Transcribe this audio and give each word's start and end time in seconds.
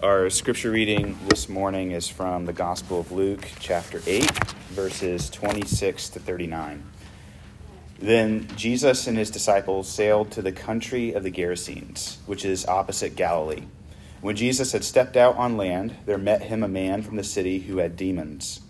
Our 0.00 0.30
scripture 0.30 0.70
reading 0.70 1.18
this 1.26 1.48
morning 1.48 1.90
is 1.90 2.06
from 2.06 2.46
the 2.46 2.52
Gospel 2.52 3.00
of 3.00 3.10
Luke, 3.10 3.48
chapter 3.58 4.00
8, 4.06 4.30
verses 4.68 5.28
26 5.28 6.10
to 6.10 6.20
39. 6.20 6.84
Then 7.98 8.46
Jesus 8.54 9.08
and 9.08 9.18
his 9.18 9.28
disciples 9.28 9.88
sailed 9.88 10.30
to 10.30 10.40
the 10.40 10.52
country 10.52 11.14
of 11.14 11.24
the 11.24 11.32
Gerasenes, 11.32 12.18
which 12.26 12.44
is 12.44 12.64
opposite 12.66 13.16
Galilee. 13.16 13.64
When 14.20 14.36
Jesus 14.36 14.70
had 14.70 14.84
stepped 14.84 15.16
out 15.16 15.34
on 15.34 15.56
land, 15.56 15.96
there 16.06 16.16
met 16.16 16.42
him 16.42 16.62
a 16.62 16.68
man 16.68 17.02
from 17.02 17.16
the 17.16 17.24
city 17.24 17.58
who 17.58 17.78
had 17.78 17.96
demons. 17.96 18.60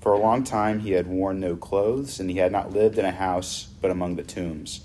For 0.00 0.12
a 0.12 0.20
long 0.20 0.44
time 0.44 0.78
he 0.78 0.92
had 0.92 1.08
worn 1.08 1.40
no 1.40 1.56
clothes, 1.56 2.20
and 2.20 2.30
he 2.30 2.36
had 2.36 2.52
not 2.52 2.72
lived 2.72 2.96
in 2.96 3.04
a 3.04 3.10
house 3.10 3.66
but 3.80 3.90
among 3.90 4.14
the 4.14 4.22
tombs. 4.22 4.82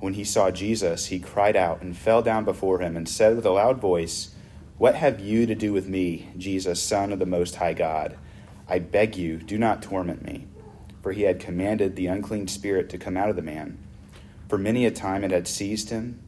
When 0.00 0.12
he 0.12 0.24
saw 0.24 0.50
Jesus, 0.50 1.06
he 1.06 1.18
cried 1.18 1.56
out 1.56 1.80
and 1.80 1.96
fell 1.96 2.20
down 2.20 2.44
before 2.44 2.80
him 2.80 2.94
and 2.94 3.08
said 3.08 3.36
with 3.36 3.46
a 3.46 3.50
loud 3.50 3.80
voice, 3.80 4.33
what 4.76 4.96
have 4.96 5.20
you 5.20 5.46
to 5.46 5.54
do 5.54 5.72
with 5.72 5.88
me, 5.88 6.30
Jesus, 6.36 6.82
Son 6.82 7.12
of 7.12 7.20
the 7.20 7.26
Most 7.26 7.56
High 7.56 7.74
God? 7.74 8.16
I 8.68 8.80
beg 8.80 9.16
you, 9.16 9.36
do 9.38 9.56
not 9.56 9.82
torment 9.82 10.24
me. 10.24 10.46
For 11.00 11.12
he 11.12 11.22
had 11.22 11.38
commanded 11.38 11.94
the 11.94 12.08
unclean 12.08 12.48
spirit 12.48 12.88
to 12.90 12.98
come 12.98 13.16
out 13.16 13.30
of 13.30 13.36
the 13.36 13.42
man. 13.42 13.78
For 14.48 14.58
many 14.58 14.84
a 14.84 14.90
time 14.90 15.22
it 15.22 15.30
had 15.30 15.46
seized 15.46 15.90
him. 15.90 16.20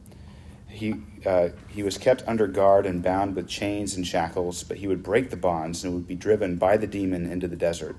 He, 0.69 0.95
uh, 1.25 1.49
he 1.67 1.83
was 1.83 1.97
kept 1.97 2.23
under 2.27 2.47
guard 2.47 2.85
and 2.85 3.03
bound 3.03 3.35
with 3.35 3.47
chains 3.47 3.95
and 3.95 4.07
shackles, 4.07 4.63
but 4.63 4.77
he 4.77 4.87
would 4.87 5.03
break 5.03 5.29
the 5.29 5.35
bonds 5.35 5.83
and 5.83 5.93
would 5.93 6.07
be 6.07 6.15
driven 6.15 6.55
by 6.57 6.77
the 6.77 6.87
demon 6.87 7.29
into 7.29 7.47
the 7.47 7.55
desert. 7.55 7.97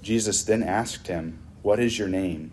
Jesus 0.00 0.42
then 0.42 0.62
asked 0.62 1.08
him, 1.08 1.38
What 1.62 1.80
is 1.80 1.98
your 1.98 2.08
name? 2.08 2.52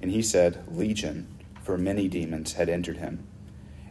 And 0.00 0.10
he 0.10 0.22
said, 0.22 0.64
Legion, 0.68 1.26
for 1.62 1.76
many 1.76 2.08
demons 2.08 2.54
had 2.54 2.68
entered 2.68 2.98
him. 2.98 3.26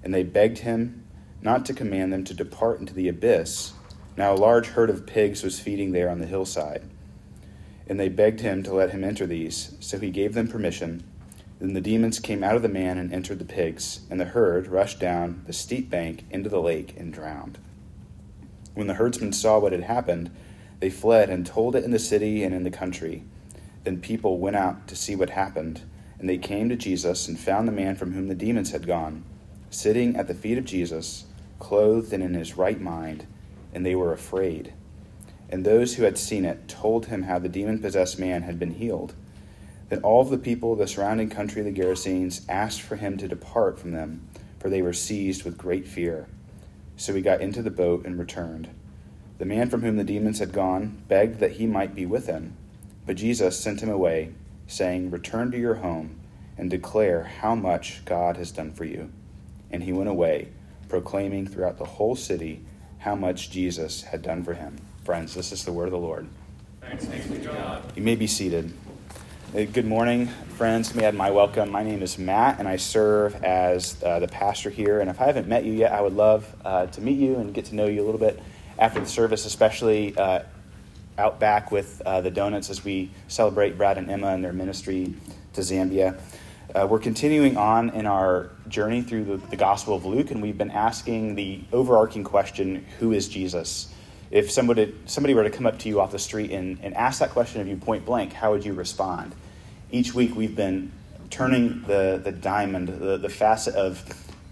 And 0.04 0.14
they 0.14 0.24
begged 0.24 0.60
him 0.60 1.04
not 1.41 1.66
to 1.66 1.73
command 1.73 2.12
them 2.12 2.23
to 2.26 2.34
depart 2.34 2.80
into 2.80 2.94
the 2.94 3.08
abyss. 3.08 3.73
Now 4.16 4.34
a 4.34 4.36
large 4.36 4.68
herd 4.68 4.90
of 4.90 5.05
pigs 5.05 5.44
was 5.44 5.59
feeding 5.59 5.91
there 5.91 6.09
on 6.09 6.20
the 6.20 6.26
hillside. 6.26 6.84
And 7.88 8.00
they 8.00 8.09
begged 8.09 8.42
him 8.42 8.64
to 8.64 8.73
let 8.73 8.89
him 8.89 9.03
enter 9.03 9.25
these. 9.25 9.75
So 9.80 10.00
he 10.00 10.09
gave 10.09 10.34
them 10.34 10.47
permission. 10.47 11.03
Then 11.59 11.73
the 11.73 11.81
demons 11.81 12.20
came 12.20 12.44
out 12.44 12.56
of 12.56 12.62
the 12.62 12.70
man 12.70 12.97
and 12.97 13.14
entered 13.14 13.39
the 13.39 13.45
pigs, 13.45 14.02
and 14.09 14.20
the 14.20 14.25
herd 14.25 14.67
rushed 14.67 15.00
down 15.00 15.44
the 15.47 15.53
steep 15.53 15.89
bank 15.89 16.25
into 16.30 16.50
the 16.50 16.62
lake 16.62 16.95
and 16.97 17.14
drowned. 17.14 17.58
When 18.73 18.88
the 18.88 18.95
herdsmen 18.95 19.34
saw 19.34 19.58
what 19.58 19.72
had 19.72 19.84
happened, 19.84 20.30
they 20.80 20.92
fled 20.92 21.30
and 21.30 21.45
told 21.45 21.75
it 21.75 21.84
in 21.84 21.92
the 21.92 21.97
city 21.97 22.44
and 22.44 22.53
in 22.53 22.64
the 22.64 22.69
country. 22.69 23.23
Then 23.84 24.02
people 24.02 24.38
went 24.38 24.56
out 24.56 24.88
to 24.88 24.95
see 24.95 25.16
what 25.16 25.31
happened, 25.31 25.81
and 26.19 26.30
they 26.30 26.38
came 26.38 26.69
to 26.69 26.75
Jesus 26.75 27.28
and 27.28 27.40
found 27.40 27.67
the 27.67 27.72
man 27.72 27.95
from 27.95 28.14
whom 28.14 28.28
the 28.28 28.36
demons 28.36 28.72
had 28.72 28.86
gone, 28.86 29.23
sitting 29.72 30.16
at 30.16 30.28
the 30.28 30.36
feet 30.36 30.58
of 30.58 30.66
Jesus 30.66 31.25
clothed 31.59 32.13
and 32.13 32.23
in 32.23 32.33
his 32.33 32.58
right 32.58 32.80
mind, 32.80 33.25
and 33.73 33.86
they 33.86 33.95
were 33.95 34.13
afraid. 34.13 34.73
And 35.50 35.66
those 35.66 35.95
who 35.95 36.03
had 36.03 36.17
seen 36.17 36.45
it 36.45 36.67
told 36.67 37.08
him 37.08 37.23
how 37.23 37.39
the 37.39 37.50
demon 37.50 37.80
possessed 37.80 38.19
man 38.19 38.44
had 38.44 38.59
been 38.59 38.72
healed. 38.72 39.13
Then 39.89 40.00
all 40.00 40.23
the 40.23 40.38
people 40.38 40.73
of 40.73 40.80
the 40.80 40.88
surrounding 40.88 41.30
country 41.30 41.61
of 41.61 41.66
the 41.66 41.81
Gerasenes 41.81 42.41
asked 42.50 42.81
for 42.81 42.97
him 42.97 43.17
to 43.17 43.28
depart 43.28 43.80
from 43.80 43.91
them, 43.91 44.28
for 44.59 44.69
they 44.69 44.81
were 44.81 44.94
seized 44.94 45.45
with 45.45 45.58
great 45.58 45.88
fear. 45.88 46.28
So 46.97 47.13
he 47.13 47.22
got 47.22 47.41
into 47.41 47.61
the 47.61 47.72
boat 47.72 48.05
and 48.05 48.19
returned. 48.19 48.69
The 49.38 49.45
man 49.45 49.69
from 49.69 49.81
whom 49.81 49.97
the 49.97 50.03
demons 50.03 50.39
had 50.39 50.52
gone 50.52 51.03
begged 51.08 51.39
that 51.39 51.53
he 51.53 51.67
might 51.67 51.95
be 51.95 52.05
with 52.05 52.25
him, 52.25 52.58
but 53.05 53.16
Jesus 53.16 53.58
sent 53.58 53.81
him 53.81 53.89
away, 53.89 54.33
saying, 54.66 55.11
Return 55.11 55.52
to 55.52 55.59
your 55.59 55.75
home 55.75 56.19
and 56.58 56.69
declare 56.69 57.23
how 57.23 57.55
much 57.55 58.03
God 58.03 58.35
has 58.38 58.52
done 58.52 58.73
for 58.73 58.83
you. 58.83 59.11
And 59.72 59.83
he 59.83 59.94
went 59.94 60.09
away 60.09 60.50
proclaiming 60.90 61.48
throughout 61.48 61.78
the 61.78 61.86
whole 61.86 62.16
city 62.16 62.64
how 63.00 63.16
much 63.16 63.52
Jesus 63.52 64.04
had 64.04 64.22
done 64.22 64.44
for 64.44 64.54
him. 64.54 64.78
Friends, 65.04 65.34
this 65.34 65.52
is 65.52 65.64
the 65.66 65.72
word 65.72 65.86
of 65.86 65.92
the 65.92 65.98
Lord. 65.98 66.28
Thanks, 66.82 67.06
be 67.06 67.38
God. 67.38 67.84
You 67.96 68.04
may 68.04 68.16
be 68.16 68.28
seated. 68.28 68.74
Good 69.54 69.86
morning, 69.86 70.28
friends. 70.58 70.94
May 70.94 71.06
I 71.06 71.08
add 71.08 71.16
my 71.16 71.31
welcome. 71.31 71.72
My 71.72 71.84
name 71.84 72.03
is 72.03 72.18
Matt, 72.18 72.59
and 72.59 72.68
I 72.68 72.76
serve 72.76 73.44
as 73.44 74.02
uh, 74.03 74.20
the 74.20 74.28
pastor 74.28 74.70
here. 74.70 75.00
And 75.00 75.09
if 75.09 75.22
I 75.22 75.26
haven't 75.26 75.47
met 75.47 75.64
you 75.64 75.72
yet, 75.72 75.94
I 75.94 76.02
would 76.02 76.14
love 76.14 76.53
uh, 76.66 76.88
to 76.88 77.02
meet 77.02 77.18
you 77.18 77.38
and 77.38 77.53
get 77.53 77.66
to 77.66 77.76
know 77.76 77.86
you 77.86 78.03
a 78.03 78.06
little 78.06 78.20
bit 78.20 78.42
after 78.78 79.00
the 79.00 79.06
service, 79.06 79.46
especially 79.46 80.18
uh, 80.18 80.42
out 81.18 81.40
back 81.40 81.72
with 81.72 82.02
uh, 82.06 82.22
the 82.22 82.30
donuts 82.30 82.70
as 82.70 82.84
we 82.84 83.09
celebrate 83.28 83.78
Brad 83.78 83.97
and 83.97 84.09
Emma 84.09 84.28
and 84.28 84.44
their 84.44 84.53
ministry 84.53 85.14
to 85.53 85.62
Zambia. 85.62 86.20
Uh, 86.75 86.85
we're 86.85 87.00
continuing 87.00 87.55
on 87.55 87.89
in 87.91 88.05
our 88.05 88.50
journey 88.67 89.01
through 89.01 89.23
the, 89.23 89.38
the, 89.47 89.55
Gospel 89.55 89.95
of 89.95 90.05
Luke, 90.05 90.31
and 90.31 90.41
we've 90.41 90.57
been 90.57 90.72
asking 90.72 91.35
the 91.35 91.61
overarching 91.72 92.25
question 92.25 92.85
Who 93.00 93.13
is 93.13 93.29
Jesus? 93.29 93.94
If 94.31 94.51
somebody, 94.51 94.94
somebody 95.05 95.33
were 95.33 95.44
to 95.44 95.50
come 95.50 95.66
up 95.66 95.79
to 95.79 95.88
you 95.88 96.01
off 96.01 96.11
the 96.11 96.19
street 96.19 96.51
and, 96.51 96.78
and 96.81 96.94
ask 96.94 97.19
that 97.19 97.29
question 97.29 97.61
of 97.61 97.69
you 97.69 97.78
point 97.78 98.05
blank, 98.05 98.33
how 98.33 98.51
would 98.51 98.66
you 98.66 98.73
respond? 98.73 99.33
Each 99.91 100.13
week 100.13 100.35
we've 100.35 100.57
been 100.57 100.91
turning 101.29 101.83
the, 101.83 102.19
the 102.22 102.33
diamond, 102.33 102.89
the, 102.89 103.17
the 103.17 103.29
facet 103.29 103.75
of 103.75 104.03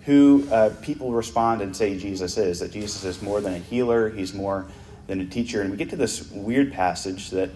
who 0.05 0.47
uh, 0.51 0.73
people 0.81 1.11
respond 1.11 1.61
and 1.61 1.75
say 1.75 1.97
Jesus 1.97 2.37
is, 2.37 2.61
that 2.61 2.71
Jesus 2.71 3.03
is 3.03 3.21
more 3.21 3.41
than 3.41 3.55
a 3.55 3.59
healer, 3.59 4.09
he's 4.09 4.33
more 4.33 4.65
than 5.07 5.19
a 5.19 5.25
teacher. 5.25 5.61
And 5.61 5.69
we 5.69 5.75
get 5.75 5.89
to 5.89 5.97
this 5.97 6.31
weird 6.31 6.71
passage 6.71 7.31
that 7.31 7.49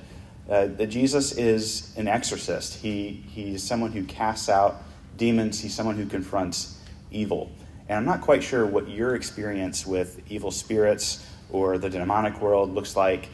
uh, 0.50 0.68
that 0.68 0.88
Jesus 0.88 1.34
is 1.34 1.94
an 1.96 2.08
exorcist. 2.08 2.76
He, 2.76 3.24
he's 3.28 3.62
someone 3.62 3.92
who 3.92 4.04
casts 4.04 4.50
out 4.50 4.84
demons, 5.16 5.60
he's 5.60 5.76
someone 5.76 5.96
who 5.96 6.06
confronts 6.06 6.80
evil. 7.12 7.52
And 7.88 7.98
I'm 7.98 8.06
not 8.06 8.22
quite 8.22 8.44
sure 8.44 8.66
what 8.66 8.90
your 8.90 9.16
experience 9.16 9.86
with 9.86 10.22
evil 10.30 10.52
spirits 10.52 11.26
or 11.52 11.78
the 11.78 11.90
demonic 11.90 12.42
world 12.42 12.74
looks 12.74 12.96
like. 12.96 13.30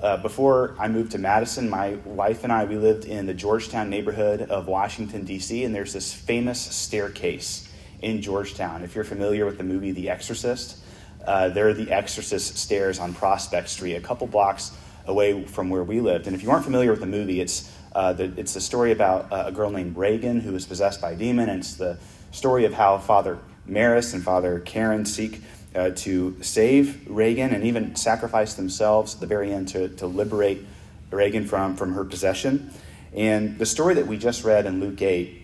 Uh, 0.00 0.16
before 0.16 0.74
I 0.78 0.88
moved 0.88 1.12
to 1.12 1.18
Madison, 1.18 1.68
my 1.68 1.94
wife 2.04 2.44
and 2.44 2.52
I, 2.52 2.64
we 2.64 2.76
lived 2.76 3.04
in 3.04 3.26
the 3.26 3.34
Georgetown 3.34 3.90
neighborhood 3.90 4.42
of 4.42 4.66
Washington, 4.66 5.24
D.C., 5.24 5.64
and 5.64 5.74
there's 5.74 5.92
this 5.92 6.12
famous 6.12 6.58
staircase 6.58 7.68
in 8.00 8.22
Georgetown. 8.22 8.82
If 8.82 8.94
you're 8.94 9.04
familiar 9.04 9.44
with 9.44 9.58
the 9.58 9.64
movie 9.64 9.92
The 9.92 10.08
Exorcist, 10.08 10.78
uh, 11.26 11.50
there 11.50 11.68
are 11.68 11.74
the 11.74 11.90
Exorcist 11.90 12.56
stairs 12.56 12.98
on 12.98 13.12
Prospect 13.12 13.68
Street, 13.68 13.96
a 13.96 14.00
couple 14.00 14.26
blocks 14.26 14.72
away 15.10 15.44
from 15.44 15.68
where 15.68 15.82
we 15.82 16.00
lived. 16.00 16.26
And 16.26 16.34
if 16.34 16.42
you 16.42 16.50
aren't 16.50 16.64
familiar 16.64 16.90
with 16.90 17.00
the 17.00 17.06
movie, 17.06 17.40
it's 17.40 17.70
uh, 17.92 18.12
the, 18.12 18.32
it's 18.36 18.54
the 18.54 18.60
story 18.60 18.92
about 18.92 19.32
uh, 19.32 19.44
a 19.46 19.52
girl 19.52 19.70
named 19.70 19.96
Regan 19.96 20.40
who 20.40 20.52
was 20.52 20.64
possessed 20.64 21.00
by 21.00 21.10
a 21.12 21.16
demon, 21.16 21.48
and 21.48 21.58
it's 21.58 21.74
the 21.74 21.98
story 22.30 22.64
of 22.64 22.72
how 22.72 22.98
Father 22.98 23.38
Merrin 23.68 24.14
and 24.14 24.22
Father 24.22 24.60
Karras 24.60 25.08
seek 25.08 25.42
uh, 25.74 25.90
to 25.90 26.36
save 26.42 27.08
Regan 27.08 27.52
and 27.52 27.64
even 27.64 27.96
sacrifice 27.96 28.54
themselves 28.54 29.14
at 29.14 29.20
the 29.20 29.26
very 29.26 29.52
end 29.52 29.68
to, 29.68 29.88
to 29.88 30.06
liberate 30.06 30.64
Regan 31.10 31.46
from, 31.46 31.76
from 31.76 31.92
her 31.94 32.04
possession. 32.04 32.70
And 33.14 33.58
the 33.58 33.66
story 33.66 33.94
that 33.94 34.06
we 34.06 34.16
just 34.16 34.44
read 34.44 34.66
in 34.66 34.80
Luke 34.80 35.02
8 35.02 35.36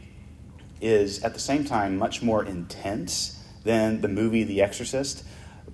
is 0.81 1.23
at 1.25 1.35
the 1.35 1.41
same 1.41 1.65
time 1.65 1.97
much 1.97 2.23
more 2.23 2.45
intense 2.45 3.43
than 3.65 4.01
the 4.01 4.09
movie 4.09 4.45
The 4.45 4.63
Exorcist, 4.63 5.25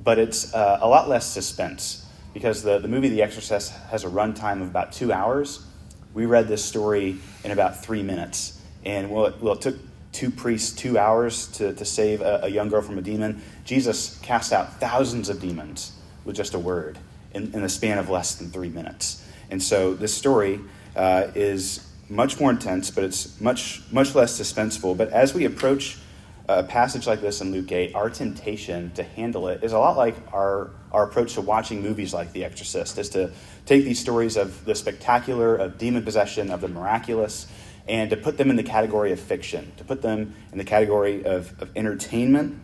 but 0.02 0.18
it's 0.18 0.54
uh, 0.54 0.78
a 0.80 0.88
lot 0.88 1.08
less 1.08 1.26
suspense 1.26 2.01
because 2.32 2.62
the, 2.62 2.78
the 2.78 2.88
movie 2.88 3.08
The 3.08 3.22
Exorcist 3.22 3.72
has 3.90 4.04
a 4.04 4.08
runtime 4.08 4.62
of 4.62 4.68
about 4.68 4.92
two 4.92 5.12
hours. 5.12 5.66
We 6.14 6.26
read 6.26 6.48
this 6.48 6.64
story 6.64 7.18
in 7.44 7.50
about 7.50 7.82
three 7.82 8.02
minutes. 8.02 8.60
And 8.84 9.10
well, 9.10 9.26
it, 9.26 9.40
well, 9.40 9.54
it 9.54 9.60
took 9.60 9.76
two 10.12 10.30
priests 10.30 10.72
two 10.72 10.98
hours 10.98 11.46
to, 11.48 11.72
to 11.72 11.84
save 11.84 12.20
a, 12.20 12.40
a, 12.44 12.48
young 12.48 12.68
girl 12.68 12.82
from 12.82 12.98
a 12.98 13.02
demon. 13.02 13.42
Jesus 13.64 14.18
cast 14.18 14.52
out 14.52 14.78
thousands 14.78 15.28
of 15.28 15.40
demons 15.40 15.92
with 16.24 16.36
just 16.36 16.54
a 16.54 16.58
word 16.58 16.98
in, 17.32 17.44
in 17.54 17.62
the 17.62 17.68
span 17.68 17.98
of 17.98 18.10
less 18.10 18.34
than 18.34 18.50
three 18.50 18.68
minutes. 18.68 19.26
And 19.50 19.62
so 19.62 19.94
this 19.94 20.14
story 20.14 20.60
uh, 20.94 21.28
is 21.34 21.88
much 22.08 22.38
more 22.38 22.50
intense, 22.50 22.90
but 22.90 23.04
it's 23.04 23.40
much, 23.40 23.82
much 23.90 24.14
less 24.14 24.38
suspenseful. 24.38 24.96
But 24.96 25.08
as 25.10 25.32
we 25.34 25.46
approach 25.46 25.98
a 26.48 26.62
passage 26.62 27.06
like 27.06 27.20
this 27.20 27.40
in 27.40 27.52
Luke 27.52 27.70
8, 27.70 27.94
our 27.94 28.10
temptation 28.10 28.90
to 28.92 29.02
handle 29.02 29.48
it 29.48 29.62
is 29.62 29.72
a 29.72 29.78
lot 29.78 29.96
like 29.96 30.16
our, 30.32 30.70
our 30.90 31.04
approach 31.04 31.34
to 31.34 31.40
watching 31.40 31.82
movies 31.82 32.12
like 32.12 32.32
The 32.32 32.44
Exorcist, 32.44 32.98
is 32.98 33.08
to 33.10 33.32
take 33.66 33.84
these 33.84 34.00
stories 34.00 34.36
of 34.36 34.64
the 34.64 34.74
spectacular, 34.74 35.54
of 35.56 35.78
demon 35.78 36.04
possession, 36.04 36.50
of 36.50 36.60
the 36.60 36.68
miraculous, 36.68 37.46
and 37.86 38.10
to 38.10 38.16
put 38.16 38.38
them 38.38 38.50
in 38.50 38.56
the 38.56 38.62
category 38.62 39.12
of 39.12 39.20
fiction, 39.20 39.72
to 39.76 39.84
put 39.84 40.02
them 40.02 40.34
in 40.52 40.58
the 40.58 40.64
category 40.64 41.24
of, 41.24 41.60
of 41.60 41.70
entertainment, 41.76 42.60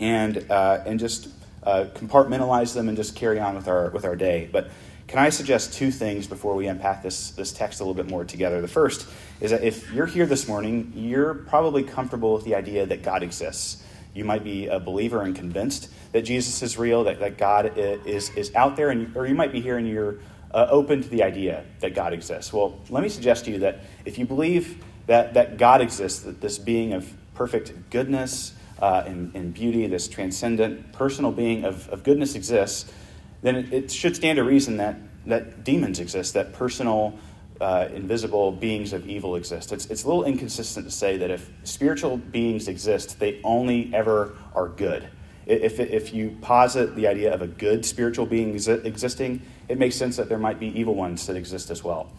and, 0.00 0.50
uh, 0.50 0.82
and 0.86 1.00
just 1.00 1.28
uh, 1.62 1.86
compartmentalize 1.94 2.74
them 2.74 2.88
and 2.88 2.96
just 2.96 3.16
carry 3.16 3.40
on 3.40 3.54
with 3.56 3.68
our, 3.68 3.90
with 3.90 4.04
our 4.04 4.16
day. 4.16 4.48
But 4.50 4.70
can 5.08 5.18
I 5.18 5.30
suggest 5.30 5.72
two 5.72 5.90
things 5.90 6.26
before 6.26 6.54
we 6.54 6.66
unpack 6.66 7.02
this, 7.02 7.30
this 7.30 7.50
text 7.50 7.80
a 7.80 7.82
little 7.82 7.94
bit 7.94 8.10
more 8.10 8.26
together? 8.26 8.60
The 8.60 8.68
first 8.68 9.08
is 9.40 9.50
that 9.52 9.64
if 9.64 9.90
you're 9.90 10.06
here 10.06 10.26
this 10.26 10.46
morning, 10.46 10.92
you're 10.94 11.32
probably 11.32 11.82
comfortable 11.82 12.34
with 12.34 12.44
the 12.44 12.54
idea 12.54 12.84
that 12.84 13.02
God 13.02 13.22
exists. 13.22 13.82
You 14.12 14.26
might 14.26 14.44
be 14.44 14.66
a 14.66 14.78
believer 14.78 15.22
and 15.22 15.34
convinced 15.34 15.88
that 16.12 16.22
Jesus 16.22 16.62
is 16.62 16.76
real, 16.76 17.04
that, 17.04 17.20
that 17.20 17.38
God 17.38 17.78
is, 17.78 18.28
is 18.36 18.54
out 18.54 18.76
there, 18.76 18.90
and, 18.90 19.16
or 19.16 19.26
you 19.26 19.34
might 19.34 19.50
be 19.50 19.62
here 19.62 19.78
and 19.78 19.88
you're 19.88 20.18
uh, 20.52 20.66
open 20.70 21.02
to 21.02 21.08
the 21.08 21.22
idea 21.22 21.64
that 21.80 21.94
God 21.94 22.12
exists. 22.12 22.52
Well, 22.52 22.78
let 22.90 23.02
me 23.02 23.08
suggest 23.08 23.46
to 23.46 23.50
you 23.50 23.60
that 23.60 23.80
if 24.04 24.18
you 24.18 24.26
believe 24.26 24.84
that, 25.06 25.32
that 25.34 25.56
God 25.56 25.80
exists, 25.80 26.20
that 26.20 26.42
this 26.42 26.58
being 26.58 26.92
of 26.92 27.10
perfect 27.34 27.72
goodness, 27.88 28.52
uh, 28.80 29.04
and, 29.06 29.34
and, 29.34 29.52
beauty, 29.52 29.86
this 29.88 30.06
transcendent 30.06 30.92
personal 30.92 31.32
being 31.32 31.64
of, 31.64 31.88
of 31.88 32.04
goodness 32.04 32.36
exists, 32.36 32.92
then 33.42 33.56
it, 33.56 33.72
it, 33.72 33.90
should 33.90 34.16
stand 34.16 34.36
to 34.36 34.44
reason 34.44 34.76
that, 34.78 34.96
that 35.26 35.64
demons 35.64 36.00
exist, 36.00 36.34
that 36.34 36.52
personal, 36.52 37.18
uh, 37.60 37.88
invisible 37.92 38.52
beings 38.52 38.92
of 38.92 39.08
evil 39.08 39.36
exist. 39.36 39.72
It's, 39.72 39.86
it's 39.86 40.04
a 40.04 40.06
little 40.06 40.24
inconsistent 40.24 40.86
to 40.86 40.92
say 40.92 41.16
that 41.18 41.30
if 41.30 41.50
spiritual 41.64 42.16
beings 42.16 42.68
exist, 42.68 43.18
they 43.18 43.40
only 43.42 43.92
ever 43.94 44.36
are 44.54 44.68
good. 44.68 45.08
If, 45.46 45.80
if 45.80 46.12
you 46.12 46.36
posit 46.42 46.94
the 46.94 47.06
idea 47.06 47.32
of 47.32 47.40
a 47.40 47.46
good 47.46 47.84
spiritual 47.86 48.26
being 48.26 48.54
existing, 48.54 49.42
it 49.68 49.78
makes 49.78 49.96
sense 49.96 50.16
that 50.16 50.28
there 50.28 50.38
might 50.38 50.60
be 50.60 50.78
evil 50.78 50.94
ones 50.94 51.26
that 51.26 51.36
exist 51.36 51.70
as 51.70 51.82
well. 51.82 52.12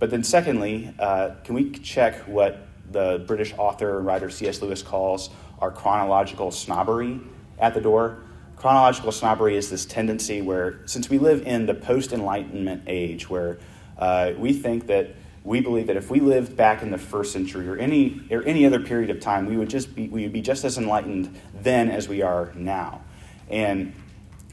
But 0.00 0.10
then, 0.10 0.24
secondly, 0.24 0.92
uh, 0.98 1.36
can 1.44 1.54
we 1.54 1.70
check 1.70 2.16
what 2.26 2.66
the 2.90 3.22
British 3.26 3.54
author 3.56 3.98
and 3.98 4.06
writer 4.06 4.28
C.S. 4.28 4.60
Lewis 4.60 4.82
calls 4.82 5.30
our 5.60 5.70
chronological 5.70 6.50
snobbery 6.50 7.20
at 7.60 7.74
the 7.74 7.80
door? 7.80 8.23
Chronological 8.64 9.12
snobbery 9.12 9.58
is 9.58 9.68
this 9.68 9.84
tendency 9.84 10.40
where, 10.40 10.78
since 10.86 11.10
we 11.10 11.18
live 11.18 11.46
in 11.46 11.66
the 11.66 11.74
post 11.74 12.14
Enlightenment 12.14 12.84
age, 12.86 13.28
where 13.28 13.58
uh, 13.98 14.32
we 14.38 14.54
think 14.54 14.86
that 14.86 15.10
we 15.42 15.60
believe 15.60 15.88
that 15.88 15.98
if 15.98 16.10
we 16.10 16.18
lived 16.18 16.56
back 16.56 16.80
in 16.80 16.90
the 16.90 16.96
first 16.96 17.30
century 17.30 17.68
or 17.68 17.76
any 17.76 18.22
or 18.30 18.42
any 18.44 18.64
other 18.64 18.80
period 18.80 19.10
of 19.10 19.20
time, 19.20 19.44
we 19.44 19.58
would 19.58 19.68
just 19.68 19.94
be 19.94 20.08
we 20.08 20.22
would 20.22 20.32
be 20.32 20.40
just 20.40 20.64
as 20.64 20.78
enlightened 20.78 21.38
then 21.60 21.90
as 21.90 22.08
we 22.08 22.22
are 22.22 22.54
now, 22.54 23.02
and 23.50 23.92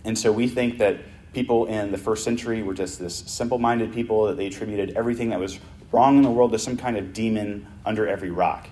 and 0.03 0.19
so 0.19 0.29
we 0.29 0.45
think 0.45 0.77
that 0.79 0.97
people 1.31 1.67
in 1.67 1.89
the 1.89 1.97
first 1.97 2.25
century 2.25 2.63
were 2.63 2.73
just 2.73 2.99
this 2.99 3.15
simple-minded 3.15 3.93
people 3.93 4.25
that 4.25 4.35
they 4.35 4.47
attributed 4.47 4.89
everything 4.97 5.29
that 5.29 5.39
was 5.39 5.57
wrong 5.93 6.17
in 6.17 6.23
the 6.23 6.29
world 6.29 6.51
to 6.51 6.59
some 6.59 6.75
kind 6.75 6.97
of 6.97 7.13
demon 7.13 7.65
under 7.85 8.05
every 8.09 8.29
rock. 8.29 8.67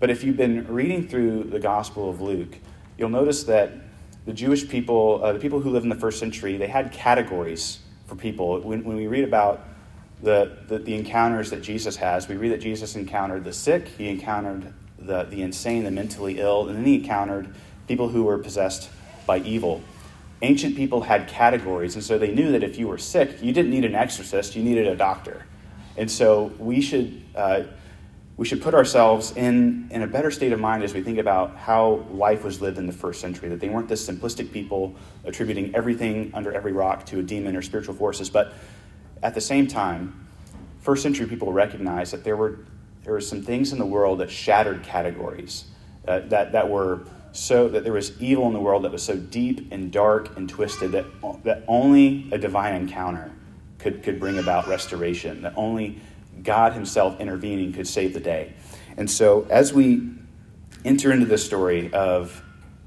But 0.00 0.10
if 0.10 0.24
you've 0.24 0.36
been 0.36 0.66
reading 0.66 1.06
through 1.06 1.44
the 1.44 1.60
Gospel 1.60 2.10
of 2.10 2.20
Luke, 2.20 2.58
you'll 2.98 3.08
notice 3.08 3.44
that 3.44 3.70
the 4.26 4.32
Jewish 4.32 4.68
people, 4.68 5.20
uh, 5.22 5.32
the 5.32 5.38
people 5.38 5.60
who 5.60 5.70
lived 5.70 5.84
in 5.84 5.90
the 5.90 5.96
first 5.96 6.18
century, 6.18 6.56
they 6.56 6.66
had 6.66 6.92
categories 6.92 7.78
for 8.06 8.16
people. 8.16 8.60
When, 8.60 8.84
when 8.84 8.96
we 8.96 9.06
read 9.06 9.24
about 9.24 9.66
the, 10.22 10.58
the, 10.68 10.78
the, 10.78 10.94
encounters 10.94 11.50
that 11.50 11.62
Jesus 11.62 11.96
has. 11.96 12.28
We 12.28 12.36
read 12.36 12.52
that 12.52 12.60
Jesus 12.60 12.94
encountered 12.94 13.44
the 13.44 13.52
sick, 13.52 13.88
he 13.88 14.08
encountered 14.08 14.72
the, 14.98 15.24
the 15.24 15.42
insane, 15.42 15.84
the 15.84 15.90
mentally 15.90 16.38
ill, 16.40 16.68
and 16.68 16.76
then 16.76 16.84
he 16.84 16.96
encountered 16.96 17.54
people 17.88 18.08
who 18.08 18.24
were 18.24 18.38
possessed 18.38 18.90
by 19.26 19.38
evil. 19.38 19.82
Ancient 20.42 20.76
people 20.76 21.02
had 21.02 21.28
categories, 21.28 21.94
and 21.94 22.04
so 22.04 22.18
they 22.18 22.32
knew 22.32 22.52
that 22.52 22.62
if 22.62 22.78
you 22.78 22.88
were 22.88 22.98
sick, 22.98 23.42
you 23.42 23.52
didn't 23.52 23.70
need 23.70 23.84
an 23.84 23.94
exorcist, 23.94 24.56
you 24.56 24.62
needed 24.62 24.86
a 24.86 24.96
doctor. 24.96 25.46
And 25.96 26.10
so 26.10 26.52
we 26.58 26.80
should, 26.80 27.22
uh, 27.34 27.62
we 28.40 28.46
should 28.46 28.62
put 28.62 28.72
ourselves 28.72 29.32
in, 29.36 29.86
in 29.90 30.00
a 30.00 30.06
better 30.06 30.30
state 30.30 30.50
of 30.50 30.58
mind 30.58 30.82
as 30.82 30.94
we 30.94 31.02
think 31.02 31.18
about 31.18 31.54
how 31.56 32.06
life 32.10 32.42
was 32.42 32.62
lived 32.62 32.78
in 32.78 32.86
the 32.86 32.92
first 32.92 33.20
century, 33.20 33.50
that 33.50 33.60
they 33.60 33.68
weren't 33.68 33.86
this 33.86 34.08
simplistic 34.08 34.50
people 34.50 34.94
attributing 35.26 35.74
everything 35.74 36.30
under 36.32 36.50
every 36.50 36.72
rock 36.72 37.04
to 37.04 37.18
a 37.18 37.22
demon 37.22 37.54
or 37.54 37.60
spiritual 37.60 37.94
forces, 37.94 38.30
but 38.30 38.54
at 39.22 39.34
the 39.34 39.42
same 39.42 39.66
time, 39.66 40.26
first 40.80 41.02
century 41.02 41.26
people 41.26 41.52
recognized 41.52 42.14
that 42.14 42.24
there 42.24 42.34
were, 42.34 42.60
there 43.04 43.12
were 43.12 43.20
some 43.20 43.42
things 43.42 43.72
in 43.72 43.78
the 43.78 43.84
world 43.84 44.20
that 44.20 44.30
shattered 44.30 44.82
categories, 44.82 45.66
uh, 46.08 46.20
that, 46.20 46.52
that 46.52 46.66
were 46.66 47.02
so 47.32 47.68
that 47.68 47.84
there 47.84 47.92
was 47.92 48.18
evil 48.22 48.46
in 48.46 48.54
the 48.54 48.58
world 48.58 48.84
that 48.84 48.90
was 48.90 49.02
so 49.02 49.16
deep 49.16 49.70
and 49.70 49.92
dark 49.92 50.34
and 50.38 50.48
twisted 50.48 50.92
that, 50.92 51.04
that 51.44 51.62
only 51.68 52.26
a 52.32 52.38
divine 52.38 52.74
encounter 52.74 53.32
could, 53.76 54.02
could 54.02 54.18
bring 54.18 54.38
about 54.38 54.66
restoration, 54.66 55.42
that 55.42 55.52
only 55.56 56.00
God 56.42 56.72
Himself 56.72 57.20
intervening 57.20 57.72
could 57.72 57.86
save 57.86 58.14
the 58.14 58.20
day. 58.20 58.54
And 58.96 59.10
so, 59.10 59.46
as 59.50 59.72
we 59.72 60.08
enter 60.84 61.12
into 61.12 61.26
this 61.26 61.44
story 61.44 61.92
of, 61.92 62.42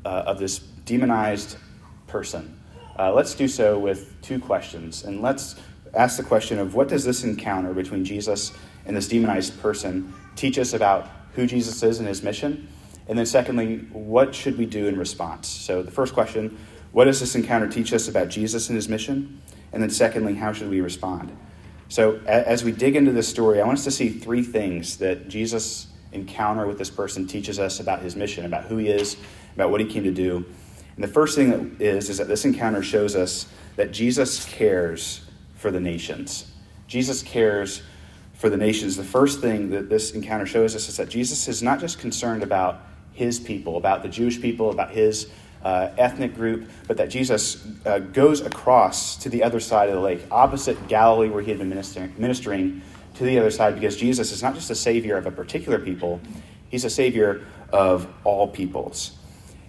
uh, 0.06 0.24
of 0.28 0.40
this 0.40 0.60
demonized 0.60 1.58
person, 2.08 2.60
uh, 2.98 3.12
let's 3.14 3.34
do 3.34 3.48
so 3.48 3.80
with 3.80 4.22
two 4.22 4.40
questions. 4.40 5.04
And 5.04 5.22
let's 5.22 5.56
ask 5.94 6.18
the 6.18 6.24
question 6.24 6.60
of 6.60 6.76
what 6.76 6.88
does 6.88 7.04
this 7.04 7.24
encounter 7.24 7.74
between 7.74 8.06
Jesus 8.06 8.52
and 8.86 8.96
this 8.96 9.08
demonized 9.08 9.60
person 9.62 10.14
teach 10.36 10.58
us 10.58 10.74
about 10.74 11.10
who 11.34 11.48
Jesus 11.48 11.82
is 11.84 12.00
and 12.00 12.08
his 12.08 12.22
mission? 12.22 12.68
And 13.08 13.18
then, 13.18 13.26
secondly, 13.26 13.80
what 13.92 14.34
should 14.34 14.58
we 14.58 14.66
do 14.66 14.88
in 14.88 14.98
response? 14.98 15.48
So, 15.48 15.84
the 15.84 15.92
first 15.92 16.14
question 16.14 16.58
what 16.92 17.06
does 17.06 17.20
this 17.20 17.34
encounter 17.34 17.68
teach 17.68 17.92
us 17.92 18.08
about 18.08 18.30
Jesus 18.30 18.70
and 18.70 18.76
his 18.76 18.88
mission? 18.88 19.42
And 19.72 19.82
then, 19.82 19.90
secondly, 19.90 20.36
how 20.36 20.54
should 20.54 20.70
we 20.70 20.80
respond? 20.80 21.36
So, 21.94 22.20
as 22.26 22.64
we 22.64 22.72
dig 22.72 22.96
into 22.96 23.12
this 23.12 23.28
story, 23.28 23.62
I 23.62 23.66
want 23.68 23.78
us 23.78 23.84
to 23.84 23.92
see 23.92 24.10
three 24.10 24.42
things 24.42 24.98
that 24.98 25.30
Jesus' 25.30 25.86
encounter 26.12 26.66
with 26.66 26.80
this 26.80 26.90
person 26.90 27.28
teaches 27.28 27.60
us 27.60 27.80
about 27.80 28.02
his 28.02 28.16
mission, 28.16 28.48
about 28.48 28.64
who 28.64 28.78
he 28.78 28.88
is, 28.88 29.16
about 29.54 29.70
what 29.70 29.80
he 29.80 29.86
came 29.86 30.04
to 30.04 30.12
do. 30.12 30.44
And 30.96 31.04
the 31.04 31.08
first 31.08 31.36
thing 31.36 31.78
is 31.80 32.10
is 32.10 32.18
that 32.18 32.28
this 32.28 32.46
encounter 32.46 32.82
shows 32.82 33.16
us 33.16 33.46
that 33.76 33.92
Jesus 33.92 34.44
cares 34.44 35.22
for 35.54 35.70
the 35.70 35.80
nations. 35.80 36.52
Jesus 36.88 37.22
cares 37.22 37.84
for 38.34 38.50
the 38.50 38.58
nations. 38.58 38.98
The 38.98 39.04
first 39.04 39.40
thing 39.40 39.70
that 39.70 39.88
this 39.88 40.14
encounter 40.14 40.48
shows 40.48 40.76
us 40.76 40.90
is 40.90 40.98
that 40.98 41.10
Jesus 41.10 41.48
is 41.48 41.62
not 41.62 41.80
just 41.80 42.00
concerned 42.00 42.42
about 42.42 42.82
his 43.12 43.40
people, 43.40 43.78
about 43.78 44.02
the 44.02 44.10
Jewish 44.10 44.42
people, 44.42 44.72
about 44.72 44.90
his 44.90 45.30
uh, 45.64 45.90
ethnic 45.98 46.36
group, 46.36 46.70
but 46.88 46.98
that 46.98 47.10
Jesus 47.10 47.66
uh, 47.86 48.00
goes 48.00 48.42
across 48.42 49.16
to 49.18 49.30
the 49.30 49.44
other 49.44 49.60
side 49.60 49.90
of 49.90 49.96
the 49.96 50.02
lake, 50.02 50.22
opposite 50.30 50.88
Galilee, 50.88 51.30
where 51.30 51.42
he 51.42 51.50
had 51.50 51.60
been 51.60 51.70
ministering, 51.70 52.14
ministering, 52.18 52.82
to 53.16 53.24
the 53.24 53.40
other 53.40 53.52
side, 53.52 53.76
because 53.76 53.96
Jesus 53.96 54.32
is 54.32 54.42
not 54.42 54.56
just 54.56 54.70
a 54.70 54.76
savior 54.76 55.18
of 55.18 55.26
a 55.26 55.32
particular 55.32 55.80
people, 55.80 56.20
he's 56.70 56.84
a 56.84 56.90
savior 56.90 57.46
of 57.72 58.08
all 58.24 58.48
peoples. 58.48 59.18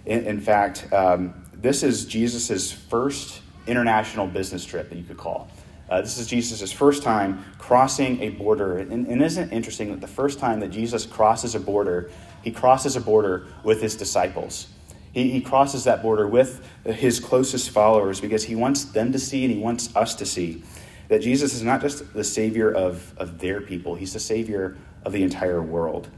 In, 0.05 0.25
in 0.25 0.41
fact, 0.41 0.91
um, 0.91 1.33
this 1.53 1.83
is 1.83 2.05
Jesus' 2.05 2.71
first 2.71 3.41
international 3.67 4.27
business 4.27 4.65
trip 4.65 4.89
that 4.89 4.97
you 4.97 5.03
could 5.03 5.17
call. 5.17 5.49
Uh, 5.89 6.01
this 6.01 6.17
is 6.17 6.27
Jesus' 6.27 6.71
first 6.71 7.03
time 7.03 7.43
crossing 7.59 8.21
a 8.21 8.29
border. 8.29 8.79
And, 8.79 9.07
and 9.07 9.21
isn't 9.21 9.49
it 9.49 9.53
interesting 9.53 9.91
that 9.91 10.01
the 10.01 10.07
first 10.07 10.39
time 10.39 10.59
that 10.61 10.69
Jesus 10.71 11.05
crosses 11.05 11.53
a 11.53 11.59
border, 11.59 12.09
he 12.43 12.51
crosses 12.51 12.95
a 12.95 13.01
border 13.01 13.47
with 13.63 13.81
his 13.81 13.95
disciples? 13.95 14.67
He, 15.15 15.31
he 15.31 15.39
crosses 15.39 15.85
that 15.85 16.01
border 16.01 16.27
with 16.27 16.61
his 16.85 17.21
closest 17.21 17.69
followers 17.69 18.19
because 18.19 18.43
he 18.43 18.53
wants 18.53 18.83
them 18.83 19.13
to 19.13 19.17
see 19.17 19.45
and 19.45 19.53
he 19.53 19.57
wants 19.57 19.95
us 19.95 20.13
to 20.15 20.25
see 20.25 20.61
that 21.07 21.21
Jesus 21.21 21.53
is 21.53 21.61
not 21.61 21.79
just 21.79 22.13
the 22.13 22.23
Savior 22.23 22.69
of, 22.69 23.17
of 23.17 23.39
their 23.39 23.61
people, 23.61 23.95
he's 23.95 24.11
the 24.11 24.19
Savior 24.19 24.75
of 25.05 25.13
the 25.13 25.23
entire 25.23 25.61
world. 25.61 26.09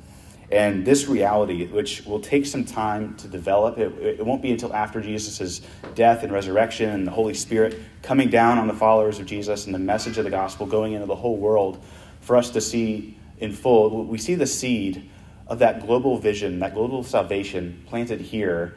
And 0.51 0.83
this 0.83 1.07
reality, 1.07 1.67
which 1.67 2.05
will 2.05 2.21
take 2.21 2.47
some 2.47 2.65
time 2.65 3.15
to 3.17 3.27
develop, 3.27 3.77
it, 3.77 3.91
it 4.01 4.25
won't 4.25 4.41
be 4.41 4.49
until 4.49 4.73
after 4.73 5.00
Jesus' 5.00 5.61
death 5.93 6.23
and 6.23 6.33
resurrection 6.33 6.89
and 6.89 7.05
the 7.05 7.11
Holy 7.11 7.35
Spirit 7.35 7.79
coming 8.01 8.31
down 8.31 8.57
on 8.57 8.67
the 8.67 8.73
followers 8.73 9.19
of 9.19 9.27
Jesus 9.27 9.67
and 9.67 9.75
the 9.75 9.79
message 9.79 10.17
of 10.17 10.24
the 10.24 10.31
gospel 10.31 10.65
going 10.65 10.93
into 10.93 11.05
the 11.05 11.15
whole 11.15 11.38
world 11.38 11.83
for 12.22 12.36
us 12.36 12.50
to 12.50 12.62
see 12.62 13.19
in 13.38 13.53
full. 13.53 14.05
We 14.05 14.17
see 14.17 14.33
the 14.33 14.48
seed 14.48 15.07
of 15.45 15.60
that 15.60 15.86
global 15.86 16.17
vision, 16.17 16.57
that 16.60 16.74
global 16.74 17.03
salvation 17.03 17.83
planted 17.86 18.22
here 18.22 18.75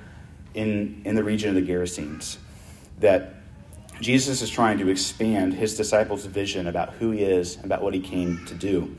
in, 0.54 1.02
in 1.04 1.14
the 1.14 1.24
region 1.24 1.48
of 1.48 1.54
the 1.54 1.72
Gerasenes. 1.72 2.38
That 2.98 3.34
Jesus 4.00 4.40
is 4.42 4.50
trying 4.50 4.78
to 4.78 4.88
expand 4.88 5.54
his 5.54 5.76
disciples' 5.76 6.24
vision 6.24 6.66
about 6.66 6.94
who 6.94 7.10
he 7.10 7.22
is, 7.22 7.62
about 7.62 7.82
what 7.82 7.94
he 7.94 8.00
came 8.00 8.44
to 8.46 8.54
do. 8.54 8.96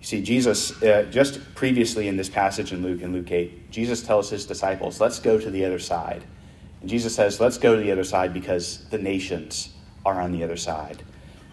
You 0.00 0.06
see, 0.06 0.22
Jesus, 0.22 0.82
uh, 0.82 1.06
just 1.10 1.54
previously 1.54 2.08
in 2.08 2.16
this 2.16 2.28
passage 2.28 2.72
in 2.72 2.82
Luke, 2.82 3.00
in 3.02 3.12
Luke 3.12 3.30
8, 3.30 3.70
Jesus 3.70 4.02
tells 4.02 4.28
his 4.30 4.44
disciples, 4.44 5.00
let's 5.00 5.18
go 5.18 5.38
to 5.38 5.50
the 5.50 5.64
other 5.64 5.78
side. 5.78 6.24
And 6.80 6.90
Jesus 6.90 7.14
says, 7.14 7.40
let's 7.40 7.58
go 7.58 7.74
to 7.76 7.82
the 7.82 7.92
other 7.92 8.04
side 8.04 8.34
because 8.34 8.84
the 8.90 8.98
nations 8.98 9.70
are 10.04 10.20
on 10.20 10.32
the 10.32 10.44
other 10.44 10.56
side. 10.56 11.02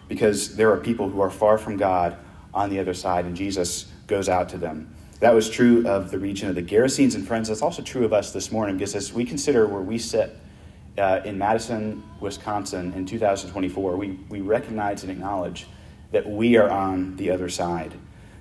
Because 0.08 0.56
there 0.56 0.70
are 0.70 0.76
people 0.76 1.08
who 1.08 1.20
are 1.20 1.30
far 1.30 1.58
from 1.58 1.76
God 1.76 2.16
on 2.52 2.70
the 2.70 2.78
other 2.78 2.94
side, 2.94 3.24
and 3.24 3.36
Jesus 3.36 3.86
goes 4.06 4.28
out 4.28 4.48
to 4.50 4.58
them. 4.58 4.94
That 5.20 5.34
was 5.34 5.48
true 5.48 5.86
of 5.86 6.10
the 6.10 6.18
region 6.18 6.48
of 6.48 6.54
the 6.54 6.62
Gerasenes 6.62 7.14
and 7.14 7.26
friends. 7.26 7.48
That's 7.48 7.62
also 7.62 7.82
true 7.82 8.04
of 8.04 8.12
us 8.12 8.32
this 8.32 8.50
morning 8.50 8.76
because 8.76 8.94
as 8.94 9.12
we 9.12 9.24
consider 9.24 9.66
where 9.66 9.80
we 9.80 9.98
sit 9.98 10.36
uh, 10.98 11.20
in 11.24 11.38
Madison, 11.38 12.02
Wisconsin 12.20 12.92
in 12.94 13.06
2024, 13.06 13.96
we, 13.96 14.18
we 14.28 14.40
recognize 14.40 15.02
and 15.02 15.10
acknowledge 15.10 15.66
that 16.12 16.28
we 16.28 16.56
are 16.56 16.68
on 16.68 17.16
the 17.16 17.30
other 17.30 17.48
side 17.48 17.94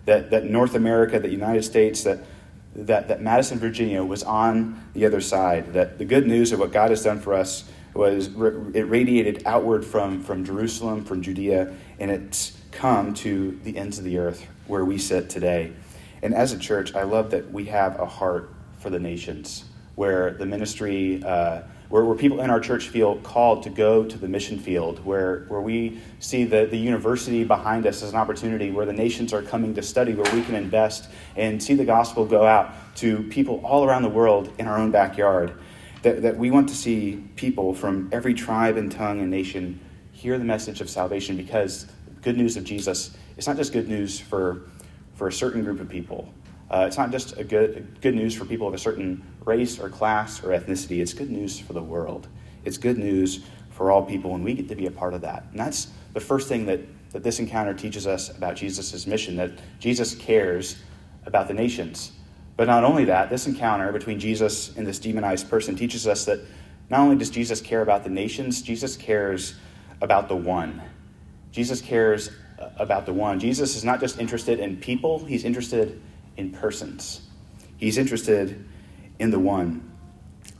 that, 0.06 0.32
that 0.32 0.46
North 0.46 0.75
America, 0.75 1.20
the 1.20 1.30
United 1.30 1.63
States, 1.63 2.03
that, 2.03 2.20
that, 2.75 3.08
that 3.08 3.22
Madison, 3.22 3.60
Virginia 3.60 4.03
was 4.03 4.24
on 4.24 4.84
the 4.94 5.06
other 5.06 5.22
side. 5.22 5.74
That 5.74 5.98
the 5.98 6.06
good 6.06 6.27
news 6.27 6.51
of 6.51 6.60
what 6.60 6.72
God 6.72 6.89
has 6.89 7.03
done 7.03 7.20
for 7.20 7.34
us 7.34 7.70
was 7.94 8.27
it 8.74 8.84
radiated 8.84 9.44
outward 9.46 9.86
from, 9.86 10.22
from 10.24 10.44
Jerusalem, 10.44 11.06
from 11.06 11.22
Judea, 11.22 11.74
and 12.00 12.10
it's 12.10 12.58
come 12.72 13.13
to 13.15 13.60
the 13.63 13.77
ends 13.77 14.00
of 14.00 14.03
the 14.03 14.18
earth 14.18 14.48
where 14.65 14.84
we 14.84 14.98
sit 14.98 15.30
today. 15.30 15.72
And 16.24 16.34
as 16.34 16.53
a 16.53 16.58
church, 16.58 16.96
I 16.96 17.03
love 17.03 17.32
that 17.32 17.51
we 17.51 17.65
have 17.65 18.00
a 18.00 18.06
heart 18.06 18.50
for 18.80 18.89
the 18.89 18.98
nations, 18.98 19.65
where 19.96 20.32
the 20.32 20.46
ministry, 20.46 21.22
uh, 21.22 21.63
where, 21.89 22.06
where 22.06 22.15
people 22.15 22.39
in 22.39 22.50
our 22.50 22.62
church 22.62 22.88
feel 22.88 23.18
called 23.18 23.63
to 23.63 23.70
go 23.70 24.06
to 24.06 24.18
the 24.18 24.30
mission 24.30 24.58
field, 24.58 25.03
where, 25.06 25.44
where 25.50 25.60
we 25.60 26.00
see 26.20 26.46
the, 26.46 26.65
the 26.65 26.77
university 26.77 27.44
behind 27.44 27.86
us 27.86 28.01
as 28.01 28.12
an 28.12 28.15
opportunity, 28.15 28.72
where 28.72 28.86
the 28.86 28.94
nations 28.94 29.34
are 29.34 29.42
coming 29.42 29.74
to 29.74 29.82
study, 29.82 30.15
where 30.15 30.34
we 30.34 30.42
can 30.44 30.56
invest 30.56 31.10
and 31.36 31.62
see 31.62 31.74
the 31.74 31.84
gospel 31.84 32.25
go 32.25 32.46
out 32.46 32.74
to 32.96 33.24
people 33.24 33.60
all 33.65 33.84
around 33.84 34.03
the 34.03 34.10
world 34.10 34.50
in 34.58 34.65
our 34.65 34.77
own 34.77 34.92
backyard. 34.92 35.53
That, 36.03 36.22
that 36.22 36.38
we 36.38 36.51
want 36.51 36.70
to 36.70 36.75
see 36.75 37.22
people 37.36 37.74
from 37.74 38.08
every 38.13 38.34
tribe 38.34 38.77
and 38.77 38.89
tongue 38.89 39.20
and 39.20 39.30
nation 39.30 39.77
hear 40.13 40.38
the 40.38 40.46
message 40.46 40.80
of 40.80 40.89
salvation 40.89 41.36
because 41.36 41.86
good 42.22 42.38
news 42.38 42.56
of 42.56 42.63
Jesus 42.63 43.15
is 43.36 43.46
not 43.46 43.58
just 43.58 43.74
good 43.74 43.89
news 43.89 44.22
for, 44.22 44.63
for 45.13 45.27
a 45.27 45.32
certain 45.32 45.63
group 45.63 45.79
of 45.79 45.89
people. 45.89 46.34
Uh, 46.70 46.86
it's 46.88 46.98
not 46.98 47.12
just 47.12 47.38
a 47.38 47.43
good, 47.43 47.98
good 48.01 48.15
news 48.15 48.34
for 48.34 48.46
people 48.46 48.67
of 48.67 48.74
a 48.74 48.77
certain 48.77 49.24
race 49.46 49.79
or 49.79 49.89
class 49.89 50.43
or 50.43 50.50
ethnicity. 50.50 51.00
It's 51.01 51.13
good 51.13 51.29
news 51.29 51.60
for 51.60 51.74
the 51.74 51.84
world. 51.84 52.27
It's 52.65 52.77
good 52.77 52.98
news 52.98 53.43
for 53.70 53.91
all 53.91 54.03
people, 54.03 54.36
and 54.36 54.43
we 54.43 54.53
get 54.53 54.70
to 54.70 54.75
be 54.75 54.88
a 54.88 54.91
part 54.91 55.13
of 55.13 55.22
that. 55.22 55.46
And 55.51 55.60
that's 55.60 55.89
the 56.13 56.20
first 56.20 56.48
thing 56.48 56.65
that, 56.67 56.79
that 57.12 57.24
this 57.24 57.39
encounter 57.39 57.74
teaches 57.74 58.08
us 58.08 58.36
about 58.36 58.55
Jesus' 58.55 59.05
mission 59.05 59.36
that 59.38 59.51
Jesus 59.79 60.15
cares 60.15 60.77
about 61.25 61.48
the 61.48 61.53
nations. 61.53 62.12
But 62.55 62.67
not 62.67 62.84
only 62.84 63.05
that, 63.05 63.29
this 63.29 63.48
encounter 63.48 63.91
between 63.91 64.20
Jesus 64.20 64.75
and 64.77 64.86
this 64.86 65.00
demonized 65.00 65.50
person 65.50 65.75
teaches 65.75 66.08
us 66.08 66.25
that 66.25 66.39
not 66.89 67.00
only 67.00 67.15
does 67.15 67.29
Jesus 67.29 67.62
care 67.62 67.82
about 67.82 68.03
the 68.03 68.10
nations, 68.10 68.62
Jesus 68.62 68.96
cares 68.96 69.55
about 70.01 70.27
the 70.27 70.36
one. 70.36 70.82
Jesus 71.51 71.82
cares 71.82 72.29
about 72.77 73.05
the 73.05 73.13
one. 73.13 73.39
Jesus 73.39 73.75
is 73.75 73.84
not 73.84 74.00
just 74.00 74.20
interested 74.20 74.60
in 74.60 74.77
people, 74.77 75.24
he's 75.25 75.43
interested 75.43 76.01
in 76.38 76.51
persons. 76.51 77.22
He's 77.77 77.98
interested 77.98 78.65
in 79.20 79.32
the 79.32 79.39
one. 79.39 79.91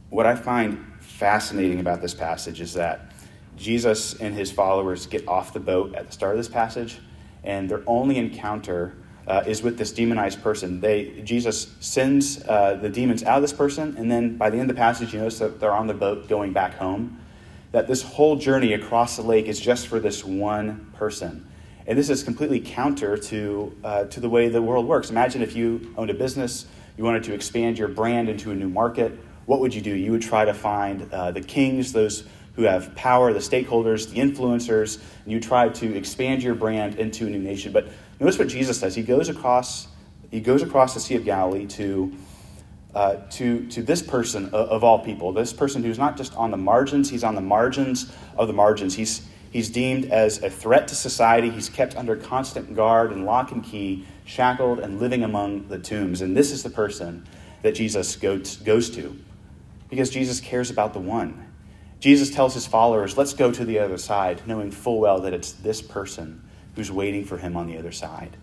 What 0.10 0.26
I 0.26 0.36
find 0.36 0.86
fascinating 1.00 1.80
about 1.80 2.02
this 2.02 2.14
passage 2.14 2.62
is 2.62 2.74
that 2.74 3.12
Jesus 3.56 4.16
and 4.16 4.34
his 4.34 4.52
followers 4.52 5.06
get 5.06 5.28
off 5.28 5.54
the 5.54 5.60
boat 5.60 5.96
at 5.96 6.08
the 6.08 6.12
start 6.12 6.34
of 6.34 6.38
this 6.38 6.48
passage, 6.48 7.00
and 7.44 7.70
their 7.70 7.84
only 7.88 8.18
encounter 8.18 8.96
uh, 9.28 9.44
is 9.46 9.62
with 9.64 9.78
this 9.78 9.92
demonized 9.92 10.42
person. 10.42 10.82
They, 10.82 11.22
Jesus 11.24 11.76
sends 11.80 12.44
uh, 12.44 12.76
the 12.76 12.90
demons 12.90 13.24
out 13.24 13.38
of 13.38 13.42
this 13.42 13.54
person, 13.54 13.96
and 13.98 14.12
then 14.12 14.38
by 14.38 14.50
the 14.50 14.58
end 14.58 14.70
of 14.70 14.76
the 14.76 14.80
passage, 14.80 15.14
you 15.14 15.20
notice 15.20 15.40
that 15.40 15.60
they're 15.60 15.72
on 15.74 15.88
the 15.88 15.94
boat 15.94 16.28
going 16.28 16.54
back 16.54 16.76
home. 16.76 17.20
That 17.72 17.88
this 17.88 18.04
whole 18.04 18.36
journey 18.36 18.74
across 18.74 19.16
the 19.16 19.24
lake 19.24 19.48
is 19.48 19.60
just 19.60 19.88
for 19.88 20.00
this 20.00 20.24
one 20.24 20.92
person. 20.94 21.48
And 21.86 21.98
this 21.98 22.10
is 22.10 22.24
completely 22.24 22.62
counter 22.62 23.18
to, 23.18 23.76
uh, 23.84 24.04
to 24.06 24.20
the 24.20 24.30
way 24.30 24.48
the 24.48 24.62
world 24.62 24.88
works. 24.88 25.10
Imagine 25.10 25.42
if 25.42 25.56
you 25.56 25.94
owned 25.98 26.10
a 26.10 26.14
business, 26.14 26.66
you 26.98 27.04
wanted 27.04 27.24
to 27.26 27.34
expand 27.34 27.78
your 27.78 27.90
brand 27.90 28.30
into 28.30 28.52
a 28.52 28.56
new 28.56 28.70
market. 28.70 29.20
What 29.46 29.60
would 29.60 29.74
you 29.74 29.82
do? 29.82 29.94
You 29.94 30.12
would 30.12 30.22
try 30.22 30.46
to 30.46 30.54
find 30.54 31.12
uh, 31.12 31.32
the 31.32 31.42
kings, 31.42 31.92
those 31.92 32.24
who 32.56 32.64
have 32.64 32.96
power, 32.96 33.34
the 33.34 33.40
stakeholders, 33.40 34.10
the 34.10 34.20
influencers, 34.20 35.02
and 35.24 35.34
you 35.34 35.40
try 35.40 35.68
to 35.70 35.98
expand 35.98 36.44
your 36.44 36.56
brand 36.56 36.96
into 36.96 37.28
a 37.28 37.30
new 37.30 37.40
nation. 37.40 37.74
But 37.74 37.88
notice 38.20 38.38
what 38.38 38.48
Jesus 38.48 38.80
does. 38.80 38.96
He 38.96 39.04
goes 39.04 39.28
across, 39.28 39.88
he 40.32 40.40
goes 40.40 40.62
across 40.62 40.94
the 40.94 41.00
Sea 41.00 41.16
of 41.16 41.26
Galilee 41.26 41.66
to, 41.66 42.14
uh, 42.94 43.16
to, 43.32 43.68
to 43.68 43.82
this 43.82 44.02
person 44.02 44.46
of, 44.46 44.54
of 44.54 44.84
all 44.84 45.00
people, 45.00 45.34
this 45.34 45.52
person 45.52 45.84
who's 45.84 45.98
not 45.98 46.16
just 46.16 46.34
on 46.36 46.52
the 46.52 46.58
margins, 46.58 47.10
he's 47.10 47.24
on 47.24 47.36
the 47.36 47.42
margins 47.42 48.14
of 48.38 48.48
the 48.48 48.54
margins. 48.54 48.96
He's, 48.96 49.28
he's 49.54 49.70
deemed 49.70 50.06
as 50.12 50.44
a 50.44 50.50
threat 50.50 50.90
to 50.90 50.96
society. 50.96 51.50
He's 51.50 51.70
kept 51.70 51.96
under 51.96 52.18
constant 52.18 52.76
guard 52.76 53.14
and 53.14 53.26
lock 53.26 53.52
and 53.52 53.64
key, 53.64 54.06
shackled 54.26 54.80
and 54.80 55.00
living 55.00 55.24
among 55.24 55.70
the 55.70 55.80
tombs. 55.80 56.22
And 56.22 56.36
this 56.36 56.52
is 56.52 56.64
the 56.64 56.70
person 56.70 57.26
that 57.62 57.76
Jesus 57.76 58.18
goes 58.18 58.90
to 58.90 59.18
because 59.90 60.10
Jesus 60.10 60.42
cares 60.42 60.70
about 60.70 60.94
the 60.94 61.00
one. 61.00 61.48
Jesus 62.00 62.32
tells 62.32 62.54
his 62.54 62.68
followers, 62.68 63.16
let's 63.16 63.34
go 63.34 63.52
to 63.52 63.64
the 63.64 63.80
other 63.80 63.98
side, 63.98 64.42
knowing 64.46 64.72
full 64.72 65.00
well 65.00 65.22
that 65.22 65.34
it's 65.34 65.54
this 65.54 65.82
person 65.82 66.44
who's 66.76 66.92
waiting 66.92 67.24
for 67.24 67.38
him 67.38 67.56
on 67.56 67.68
the 67.68 67.78
other 67.78 67.92
side. 67.92 68.36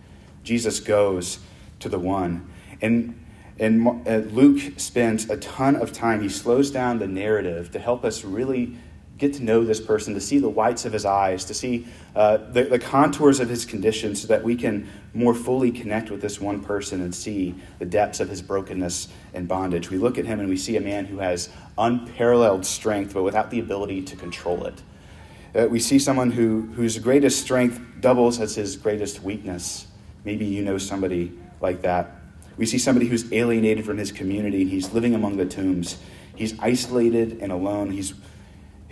Jesus 0.43 0.79
goes 0.79 1.39
to 1.79 1.89
the 1.89 1.99
one. 1.99 2.49
And, 2.81 3.23
and 3.59 4.07
uh, 4.07 4.17
Luke 4.31 4.61
spends 4.77 5.29
a 5.29 5.37
ton 5.37 5.75
of 5.75 5.91
time, 5.91 6.21
he 6.21 6.29
slows 6.29 6.71
down 6.71 6.97
the 6.97 7.07
narrative 7.07 7.69
to 7.71 7.79
help 7.79 8.03
us 8.03 8.23
really 8.23 8.77
get 9.21 9.33
to 9.35 9.43
know 9.43 9.63
this 9.63 9.79
person, 9.79 10.15
to 10.15 10.19
see 10.19 10.39
the 10.39 10.49
whites 10.49 10.83
of 10.83 10.91
his 10.91 11.05
eyes, 11.05 11.45
to 11.45 11.53
see 11.53 11.87
uh, 12.15 12.37
the, 12.37 12.63
the 12.63 12.79
contours 12.79 13.39
of 13.39 13.47
his 13.47 13.65
condition, 13.65 14.15
so 14.15 14.27
that 14.27 14.43
we 14.43 14.55
can 14.55 14.89
more 15.13 15.35
fully 15.35 15.71
connect 15.71 16.09
with 16.09 16.21
this 16.21 16.41
one 16.41 16.59
person 16.59 17.01
and 17.01 17.13
see 17.13 17.53
the 17.77 17.85
depths 17.85 18.19
of 18.19 18.27
his 18.27 18.41
brokenness 18.41 19.09
and 19.35 19.47
bondage. 19.47 19.91
We 19.91 19.99
look 19.99 20.17
at 20.17 20.25
him 20.25 20.39
and 20.39 20.49
we 20.49 20.57
see 20.57 20.75
a 20.75 20.81
man 20.81 21.05
who 21.05 21.19
has 21.19 21.49
unparalleled 21.77 22.65
strength, 22.65 23.13
but 23.13 23.21
without 23.21 23.51
the 23.51 23.59
ability 23.59 24.01
to 24.01 24.15
control 24.15 24.65
it. 24.65 24.81
Uh, 25.53 25.67
we 25.67 25.79
see 25.79 25.99
someone 25.99 26.31
who, 26.31 26.61
whose 26.75 26.97
greatest 26.97 27.41
strength 27.41 27.79
doubles 27.99 28.39
as 28.39 28.55
his 28.55 28.75
greatest 28.75 29.21
weakness. 29.21 29.85
Maybe 30.25 30.45
you 30.45 30.63
know 30.63 30.79
somebody 30.79 31.37
like 31.61 31.83
that. 31.83 32.15
We 32.57 32.65
see 32.65 32.79
somebody 32.79 33.07
who's 33.07 33.31
alienated 33.31 33.85
from 33.85 33.97
his 33.97 34.11
community. 34.11 34.65
He's 34.65 34.91
living 34.93 35.13
among 35.13 35.37
the 35.37 35.45
tombs. 35.45 35.97
He's 36.35 36.57
isolated 36.59 37.39
and 37.41 37.51
alone. 37.51 37.91
He's 37.91 38.13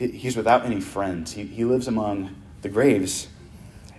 he's 0.08 0.38
without 0.38 0.66
any 0.66 0.80
friends. 0.80 1.34
He, 1.34 1.46
he 1.46 1.66
lives 1.66 1.88
among 1.88 2.36
the 2.62 2.70
graves. 2.70 3.28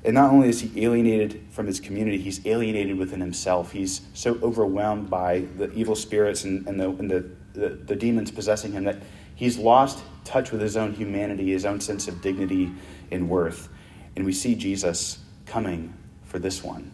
And 0.02 0.14
not 0.14 0.33
only 0.33 0.49
is 0.49 0.61
he 0.61 0.83
alienated 0.85 1.42
from 1.50 1.66
his 1.66 1.78
community, 1.78 2.19
he's 2.19 2.45
alienated 2.47 2.97
within 2.97 3.21
himself. 3.21 3.73
He's 3.73 4.00
so 4.14 4.38
overwhelmed 4.42 5.11
by 5.11 5.40
the 5.59 5.71
evil 5.73 5.95
spirits 5.95 6.45
and, 6.45 6.66
and, 6.66 6.80
the, 6.80 6.88
and 6.88 7.11
the, 7.11 7.30
the, 7.52 7.69
the 7.69 7.97
demons 7.97 8.30
possessing 8.30 8.73
him 8.73 8.85
that 8.85 9.02
he's 9.35 9.59
lost 9.59 10.02
touch 10.25 10.52
with 10.52 10.61
his 10.62 10.76
own 10.76 10.95
humanity, 10.95 11.50
his 11.50 11.66
own 11.66 11.80
sense 11.80 12.09
of 12.09 12.23
dignity 12.23 12.73
and 13.11 13.28
worth. 13.28 13.69
And 14.16 14.25
we 14.25 14.33
see 14.33 14.54
Jesus 14.54 15.19
coming 15.45 15.92
for 16.25 16.38
this 16.38 16.64
one. 16.64 16.92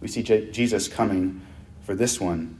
We 0.00 0.08
see 0.08 0.22
J- 0.22 0.50
Jesus 0.50 0.88
coming 0.88 1.42
for 1.82 1.94
this 1.94 2.20
one. 2.20 2.58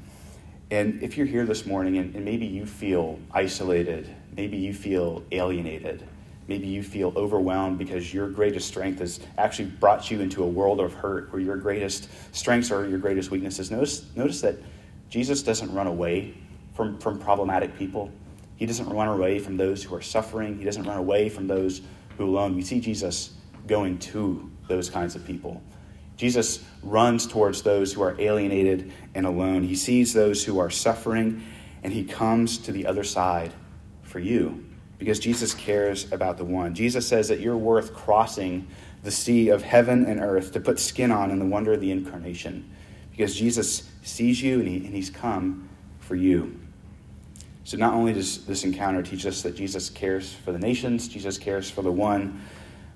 And 0.70 1.02
if 1.02 1.16
you're 1.16 1.26
here 1.26 1.46
this 1.46 1.64
morning 1.64 1.96
and, 1.96 2.14
and 2.14 2.24
maybe 2.24 2.44
you 2.44 2.66
feel 2.66 3.18
isolated 3.32 4.14
Maybe 4.36 4.56
you 4.56 4.72
feel 4.72 5.22
alienated. 5.32 6.06
Maybe 6.48 6.66
you 6.66 6.82
feel 6.82 7.12
overwhelmed 7.14 7.78
because 7.78 8.12
your 8.12 8.28
greatest 8.28 8.66
strength 8.66 8.98
has 8.98 9.20
actually 9.38 9.66
brought 9.66 10.10
you 10.10 10.20
into 10.20 10.42
a 10.42 10.46
world 10.46 10.80
of 10.80 10.92
hurt 10.92 11.32
where 11.32 11.40
your 11.40 11.56
greatest 11.56 12.08
strengths 12.32 12.70
are 12.70 12.88
your 12.88 12.98
greatest 12.98 13.30
weaknesses. 13.30 13.70
Notice, 13.70 14.04
notice 14.16 14.40
that 14.40 14.56
Jesus 15.08 15.42
doesn't 15.42 15.72
run 15.72 15.86
away 15.86 16.34
from, 16.74 16.98
from 16.98 17.18
problematic 17.18 17.76
people. 17.78 18.10
He 18.56 18.66
doesn't 18.66 18.88
run 18.88 19.08
away 19.08 19.38
from 19.38 19.56
those 19.56 19.82
who 19.82 19.94
are 19.94 20.02
suffering. 20.02 20.58
He 20.58 20.64
doesn't 20.64 20.84
run 20.84 20.98
away 20.98 21.28
from 21.28 21.46
those 21.46 21.82
who 22.18 22.24
alone. 22.24 22.56
We 22.56 22.62
see 22.62 22.80
Jesus 22.80 23.30
going 23.66 23.98
to 23.98 24.50
those 24.68 24.90
kinds 24.90 25.14
of 25.14 25.24
people. 25.24 25.62
Jesus 26.16 26.64
runs 26.82 27.26
towards 27.26 27.62
those 27.62 27.92
who 27.92 28.02
are 28.02 28.20
alienated 28.20 28.92
and 29.14 29.24
alone. 29.24 29.62
He 29.62 29.74
sees 29.74 30.12
those 30.12 30.44
who 30.44 30.58
are 30.58 30.68
suffering, 30.68 31.44
and 31.82 31.92
he 31.92 32.04
comes 32.04 32.58
to 32.58 32.72
the 32.72 32.86
other 32.86 33.04
side 33.04 33.52
for 34.10 34.18
you 34.18 34.64
because 34.98 35.18
Jesus 35.18 35.54
cares 35.54 36.12
about 36.12 36.36
the 36.36 36.44
one. 36.44 36.74
Jesus 36.74 37.06
says 37.06 37.28
that 37.28 37.40
you're 37.40 37.56
worth 37.56 37.94
crossing 37.94 38.68
the 39.02 39.10
sea 39.10 39.48
of 39.48 39.62
heaven 39.62 40.04
and 40.04 40.20
earth 40.20 40.52
to 40.52 40.60
put 40.60 40.78
skin 40.78 41.10
on 41.10 41.30
in 41.30 41.38
the 41.38 41.46
wonder 41.46 41.72
of 41.72 41.80
the 41.80 41.90
incarnation 41.90 42.70
because 43.10 43.34
Jesus 43.34 43.88
sees 44.02 44.42
you 44.42 44.58
and, 44.58 44.68
he, 44.68 44.76
and 44.76 44.94
he's 44.94 45.08
come 45.08 45.68
for 46.00 46.16
you. 46.16 46.60
So, 47.64 47.76
not 47.76 47.94
only 47.94 48.12
does 48.12 48.44
this 48.46 48.64
encounter 48.64 49.02
teach 49.02 49.24
us 49.26 49.42
that 49.42 49.54
Jesus 49.54 49.88
cares 49.90 50.32
for 50.32 50.50
the 50.50 50.58
nations, 50.58 51.06
Jesus 51.06 51.38
cares 51.38 51.70
for 51.70 51.82
the 51.82 51.92
one, 51.92 52.42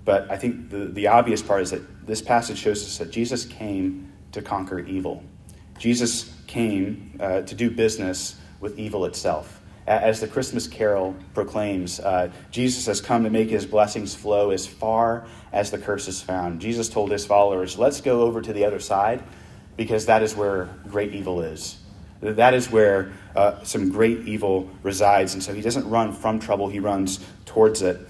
but 0.04 0.30
I 0.30 0.36
think 0.36 0.70
the, 0.70 0.86
the 0.86 1.06
obvious 1.06 1.42
part 1.42 1.62
is 1.62 1.70
that 1.70 2.06
this 2.06 2.20
passage 2.20 2.58
shows 2.58 2.82
us 2.84 2.98
that 2.98 3.10
Jesus 3.10 3.44
came 3.44 4.12
to 4.32 4.42
conquer 4.42 4.80
evil. 4.80 5.22
Jesus 5.78 6.34
came 6.46 7.16
uh, 7.20 7.42
to 7.42 7.54
do 7.54 7.70
business 7.70 8.36
with 8.60 8.78
evil 8.78 9.04
itself 9.04 9.60
as 9.86 10.20
the 10.20 10.28
Christmas 10.28 10.66
carol 10.66 11.14
proclaims, 11.34 12.00
uh, 12.00 12.30
Jesus 12.50 12.86
has 12.86 13.00
come 13.00 13.24
to 13.24 13.30
make 13.30 13.50
his 13.50 13.66
blessings 13.66 14.14
flow 14.14 14.50
as 14.50 14.66
far 14.66 15.26
as 15.52 15.70
the 15.70 15.78
curse 15.78 16.08
is 16.08 16.22
found. 16.22 16.60
Jesus 16.60 16.88
told 16.88 17.10
his 17.10 17.26
followers, 17.26 17.78
Let's 17.78 18.00
go 18.00 18.22
over 18.22 18.40
to 18.40 18.52
the 18.52 18.64
other 18.64 18.80
side 18.80 19.22
because 19.76 20.06
that 20.06 20.22
is 20.22 20.34
where 20.34 20.70
great 20.88 21.12
evil 21.12 21.42
is. 21.42 21.78
That 22.20 22.54
is 22.54 22.70
where 22.70 23.12
uh, 23.36 23.62
some 23.64 23.90
great 23.90 24.26
evil 24.26 24.70
resides. 24.82 25.34
And 25.34 25.42
so 25.42 25.52
he 25.52 25.60
doesn't 25.60 25.88
run 25.90 26.12
from 26.12 26.38
trouble, 26.38 26.68
he 26.68 26.80
runs 26.80 27.20
towards 27.44 27.82
it. 27.82 28.00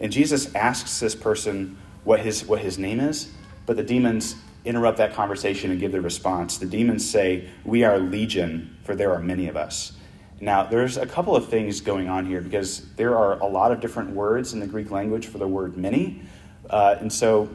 And 0.00 0.10
Jesus 0.10 0.52
asks 0.54 0.98
this 0.98 1.14
person 1.14 1.78
what 2.02 2.20
his, 2.20 2.44
what 2.44 2.60
his 2.60 2.78
name 2.78 2.98
is, 2.98 3.30
but 3.66 3.76
the 3.76 3.82
demons 3.84 4.34
interrupt 4.64 4.98
that 4.98 5.14
conversation 5.14 5.70
and 5.70 5.78
give 5.78 5.92
the 5.92 6.00
response. 6.00 6.58
The 6.58 6.66
demons 6.66 7.08
say, 7.08 7.48
We 7.64 7.84
are 7.84 7.98
legion, 7.98 8.76
for 8.82 8.96
there 8.96 9.12
are 9.12 9.20
many 9.20 9.46
of 9.46 9.56
us. 9.56 9.92
Now, 10.40 10.64
there's 10.64 10.96
a 10.96 11.06
couple 11.06 11.36
of 11.36 11.48
things 11.48 11.82
going 11.82 12.08
on 12.08 12.24
here 12.24 12.40
because 12.40 12.86
there 12.96 13.16
are 13.16 13.38
a 13.40 13.46
lot 13.46 13.72
of 13.72 13.80
different 13.80 14.10
words 14.10 14.54
in 14.54 14.60
the 14.60 14.66
Greek 14.66 14.90
language 14.90 15.26
for 15.26 15.36
the 15.36 15.46
word 15.46 15.76
many. 15.76 16.22
Uh, 16.70 16.96
and 16.98 17.12
so, 17.12 17.50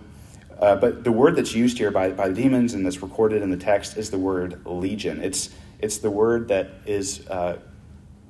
uh, 0.60 0.76
but 0.76 1.04
the 1.04 1.12
word 1.12 1.36
that's 1.36 1.56
used 1.56 1.80
here 1.80 1.90
by, 1.90 2.12
by 2.12 2.30
the 2.30 2.36
demons 2.36 2.76
and 2.76 2.86
that's 2.86 3.02
recorded 3.02 3.42
in 3.42 3.50
the 3.50 3.58
text 3.58 3.98
is 3.98 4.12
the 4.12 4.20
word 4.20 4.64
legion. 4.66 5.24
It's, 5.24 5.50
it's 5.80 5.98
the 5.98 6.12
word 6.12 6.48
that 6.50 6.70
is 6.86 7.28
uh, 7.28 7.58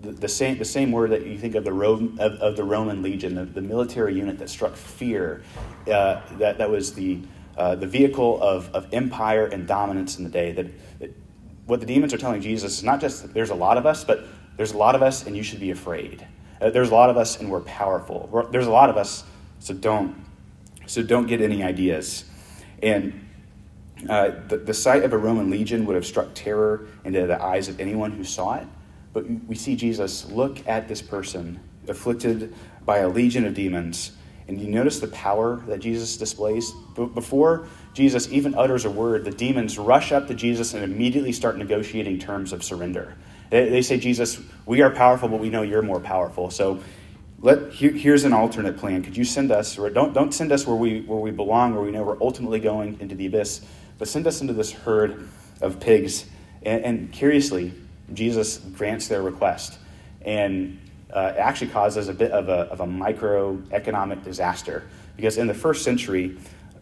the, 0.01 0.11
the, 0.13 0.27
same, 0.29 0.57
the 0.57 0.65
same 0.65 0.91
word 0.91 1.11
that 1.11 1.25
you 1.25 1.37
think 1.37 1.55
of 1.55 1.65
the, 1.65 1.73
Rome, 1.73 2.17
of, 2.19 2.33
of 2.33 2.55
the 2.55 2.63
Roman 2.63 3.01
legion, 3.01 3.35
the, 3.35 3.45
the, 3.45 3.61
military 3.61 4.15
unit 4.15 4.39
that 4.39 4.49
struck 4.49 4.75
fear, 4.75 5.43
uh, 5.91 6.21
that, 6.37 6.57
that 6.57 6.69
was 6.69 6.93
the, 6.93 7.19
uh, 7.57 7.75
the 7.75 7.87
vehicle 7.87 8.41
of, 8.41 8.73
of 8.73 8.87
empire 8.93 9.47
and 9.47 9.67
dominance 9.67 10.17
in 10.17 10.23
the 10.23 10.29
day. 10.29 10.53
That, 10.53 10.99
that 10.99 11.11
what 11.65 11.79
the 11.79 11.85
demons 11.85 12.13
are 12.13 12.17
telling 12.17 12.41
Jesus 12.41 12.77
is 12.77 12.83
not 12.83 13.01
just 13.01 13.33
there's 13.33 13.49
a 13.49 13.55
lot 13.55 13.77
of 13.77 13.85
us, 13.85 14.03
but 14.03 14.25
there's 14.57 14.71
a 14.71 14.77
lot 14.77 14.95
of 14.95 15.01
us 15.01 15.25
and 15.25 15.35
you 15.35 15.43
should 15.43 15.59
be 15.59 15.71
afraid. 15.71 16.25
Uh, 16.61 16.69
there's 16.69 16.89
a 16.89 16.93
lot 16.93 17.09
of 17.09 17.17
us 17.17 17.39
and 17.39 17.49
we're 17.49 17.61
powerful. 17.61 18.47
There's 18.51 18.67
a 18.67 18.71
lot 18.71 18.89
of 18.89 18.97
us, 18.97 19.23
so 19.59 19.73
don't, 19.73 20.15
so 20.85 21.03
don't 21.03 21.27
get 21.27 21.41
any 21.41 21.63
ideas. 21.63 22.25
And 22.81 23.27
uh, 24.09 24.31
the, 24.47 24.57
the 24.57 24.73
sight 24.73 25.03
of 25.03 25.13
a 25.13 25.17
Roman 25.17 25.49
legion 25.49 25.85
would 25.85 25.95
have 25.95 26.05
struck 26.05 26.29
terror 26.33 26.87
into 27.03 27.25
the 27.25 27.41
eyes 27.41 27.67
of 27.67 27.79
anyone 27.79 28.11
who 28.11 28.23
saw 28.23 28.55
it. 28.55 28.67
But 29.13 29.29
we 29.47 29.55
see 29.55 29.75
Jesus 29.75 30.29
look 30.29 30.65
at 30.67 30.87
this 30.87 31.01
person 31.01 31.59
afflicted 31.87 32.53
by 32.85 32.99
a 32.99 33.09
legion 33.09 33.45
of 33.45 33.53
demons. 33.53 34.11
And 34.47 34.61
you 34.61 34.67
notice 34.67 34.99
the 34.99 35.07
power 35.07 35.63
that 35.67 35.79
Jesus 35.79 36.17
displays? 36.17 36.71
Before 36.95 37.67
Jesus 37.93 38.29
even 38.31 38.53
utters 38.55 38.85
a 38.85 38.91
word, 38.91 39.25
the 39.25 39.31
demons 39.31 39.79
rush 39.79 40.11
up 40.11 40.27
to 40.27 40.35
Jesus 40.35 40.73
and 40.73 40.83
immediately 40.83 41.31
start 41.31 41.57
negotiating 41.57 42.19
terms 42.19 42.53
of 42.53 42.63
surrender. 42.63 43.15
They, 43.49 43.81
say, 43.81 43.97
Jesus, 43.97 44.39
we 44.65 44.81
are 44.81 44.89
powerful, 44.89 45.29
but 45.29 45.39
we 45.39 45.49
know 45.49 45.61
you're 45.61 45.81
more 45.81 45.99
powerful. 45.99 46.49
So 46.49 46.81
let, 47.39 47.71
here, 47.71 47.91
here's 47.91 48.23
an 48.23 48.33
alternate 48.33 48.77
plan. 48.77 49.03
Could 49.03 49.15
you 49.15 49.23
send 49.23 49.51
us, 49.51 49.77
or 49.77 49.89
don't, 49.89 50.13
don't 50.13 50.33
send 50.33 50.51
us 50.51 50.65
where 50.65 50.75
we, 50.75 51.01
where 51.01 51.19
we 51.19 51.31
belong, 51.31 51.73
where 51.73 51.83
we 51.83 51.91
know 51.91 52.03
we're 52.03 52.21
ultimately 52.21 52.59
going 52.59 52.99
into 52.99 53.15
the 53.15 53.27
abyss, 53.27 53.61
but 53.97 54.07
send 54.07 54.25
us 54.27 54.41
into 54.41 54.53
this 54.53 54.71
herd 54.71 55.29
of 55.61 55.79
pigs. 55.79 56.25
And, 56.63 56.83
and 56.83 57.11
curiously, 57.11 57.73
Jesus 58.13 58.57
grants 58.57 59.07
their 59.07 59.21
request 59.21 59.77
and 60.21 60.79
uh, 61.13 61.33
actually 61.37 61.71
causes 61.71 62.09
a 62.09 62.13
bit 62.13 62.31
of 62.31 62.49
a, 62.49 62.61
of 62.71 62.81
a 62.81 62.85
microeconomic 62.85 64.23
disaster. 64.23 64.83
Because 65.15 65.37
in 65.37 65.47
the 65.47 65.53
first 65.53 65.83
century, 65.83 66.37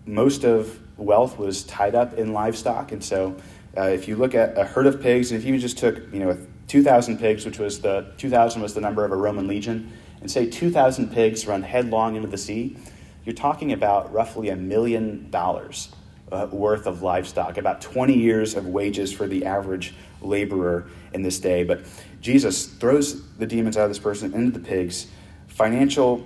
most 0.05 0.43
of 0.43 0.79
wealth 0.98 1.38
was 1.38 1.63
tied 1.63 1.96
up 1.96 2.13
in 2.13 2.34
livestock. 2.34 2.91
And 2.91 3.03
so 3.03 3.36
uh, 3.77 3.84
if 3.84 4.08
you 4.08 4.15
look 4.15 4.34
at 4.34 4.58
a 4.58 4.63
herd 4.63 4.88
of 4.88 5.01
pigs, 5.01 5.32
and 5.32 5.39
if 5.39 5.46
you 5.46 5.58
just 5.60 5.77
took, 5.77 5.98
you 6.13 6.20
know, 6.20 6.38
2,000 6.67 7.20
pigs, 7.20 7.46
which 7.46 7.60
was 7.60 7.82
the 7.82 8.12
2,000 8.17 8.62
was 8.62 8.74
the 8.74 8.82
number 8.82 9.05
of 9.05 9.12
a 9.12 9.15
Roman 9.15 9.48
legion, 9.48 9.91
and 10.22 10.32
say 10.32 10.50
2,000 10.50 11.12
pigs 11.12 11.46
run 11.46 11.63
headlong 11.63 12.15
into 12.15 12.27
the 12.27 12.38
sea, 12.38 12.77
you're 13.25 13.36
talking 13.36 13.72
about 13.72 14.12
roughly 14.13 14.50
a 14.50 14.55
million 14.55 15.29
dollars 15.29 15.89
uh, 16.32 16.48
worth 16.51 16.88
of 16.88 17.01
livestock, 17.01 17.58
about 17.58 17.82
20 17.82 18.17
years 18.17 18.55
of 18.55 18.67
wages 18.67 19.12
for 19.13 19.27
the 19.27 19.46
average 19.46 19.93
laborer 20.22 20.88
in 21.13 21.22
this 21.22 21.39
day. 21.39 21.63
But 21.63 21.82
Jesus 22.22 22.65
throws 22.65 23.27
the 23.38 23.46
demons 23.46 23.77
out 23.77 23.84
of 23.84 23.89
this 23.89 24.00
person 24.00 24.34
into 24.34 24.58
the 24.58 24.65
pigs. 24.65 25.08
Financial 25.48 26.25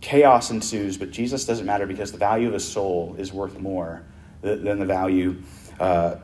chaos 0.00 0.50
ensues, 0.50 0.96
but 0.96 1.10
Jesus 1.10 1.44
doesn't 1.44 1.66
matter 1.66 1.86
because 1.86 2.12
the 2.12 2.18
value 2.18 2.48
of 2.48 2.54
a 2.54 2.60
soul 2.60 3.14
is 3.18 3.32
worth 3.32 3.58
more 3.58 4.02
than 4.42 4.78
the 4.78 4.86
value 4.86 5.42
uh, 5.78 6.16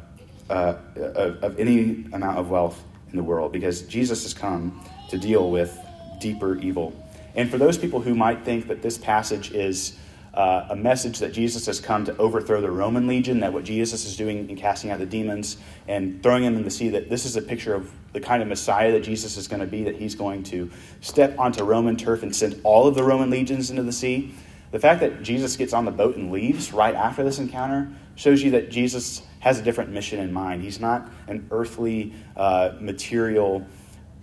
uh, 0.49 0.75
of, 0.97 1.43
of 1.43 1.59
any 1.59 2.05
amount 2.13 2.39
of 2.39 2.49
wealth 2.49 2.83
in 3.11 3.17
the 3.17 3.23
world 3.23 3.53
because 3.53 3.83
Jesus 3.83 4.23
has 4.25 4.35
come 4.35 4.85
to 5.11 5.19
deal 5.19 5.51
with 5.51 5.79
deeper 6.21 6.57
evil. 6.57 6.93
And 7.35 7.51
for 7.51 7.59
those 7.59 7.77
people 7.77 8.01
who 8.01 8.15
might 8.15 8.45
think 8.45 8.69
that 8.69 8.83
this 8.83 8.99
passage 8.99 9.53
is 9.53 9.99
uh, 10.37 10.67
a 10.71 10.77
message 10.77 11.19
that 11.19 11.33
Jesus 11.33 11.65
has 11.67 11.81
come 11.81 12.05
to 12.05 12.17
overthrow 12.19 12.61
the 12.61 12.71
Roman 12.71 13.07
legion, 13.07 13.41
that 13.41 13.53
what 13.53 13.65
Jesus 13.65 14.05
is 14.05 14.17
doing 14.17 14.51
in 14.51 14.57
casting 14.57 14.91
out 14.91 14.99
the 14.99 15.07
demons 15.07 15.57
and 15.89 16.23
throwing 16.23 16.45
them 16.45 16.57
in 16.57 16.63
the 16.63 16.71
sea, 16.71 16.91
that 16.91 17.09
this 17.09 17.25
is 17.25 17.37
a 17.37 17.43
picture 17.43 17.75
of 17.75 17.91
the 18.13 18.21
kind 18.21 18.43
of 18.43 18.49
Messiah 18.49 18.93
that 18.93 19.01
Jesus 19.01 19.37
is 19.39 19.49
going 19.49 19.61
to 19.61 19.67
be, 19.67 19.85
that 19.85 19.97
he's 19.97 20.15
going 20.15 20.43
to 20.45 20.71
step 21.01 21.39
onto 21.39 21.65
Roman 21.65 21.97
turf 21.97 22.23
and 22.23 22.35
send 22.35 22.61
all 22.65 22.87
of 22.87 22.95
the 22.95 23.03
Roman 23.03 23.31
legions 23.31 23.71
into 23.71 23.83
the 23.83 23.93
sea. 23.93 24.35
The 24.73 24.79
fact 24.79 25.01
that 25.01 25.23
Jesus 25.23 25.57
gets 25.57 25.73
on 25.73 25.87
the 25.87 25.91
boat 25.91 26.17
and 26.17 26.31
leaves 26.31 26.73
right 26.73 26.95
after 26.95 27.25
this 27.25 27.39
encounter 27.39 27.91
shows 28.15 28.43
you 28.43 28.51
that 28.51 28.71
Jesus 28.71 29.23
has 29.47 29.61
a 29.61 29.63
different 29.63 29.91
mission 29.91 30.19
in 30.19 30.33
mind. 30.33 30.61
He's 30.61 30.81
not 30.81 31.09
an 31.29 31.47
earthly, 31.53 32.13
uh, 32.37 32.73
material, 32.81 33.65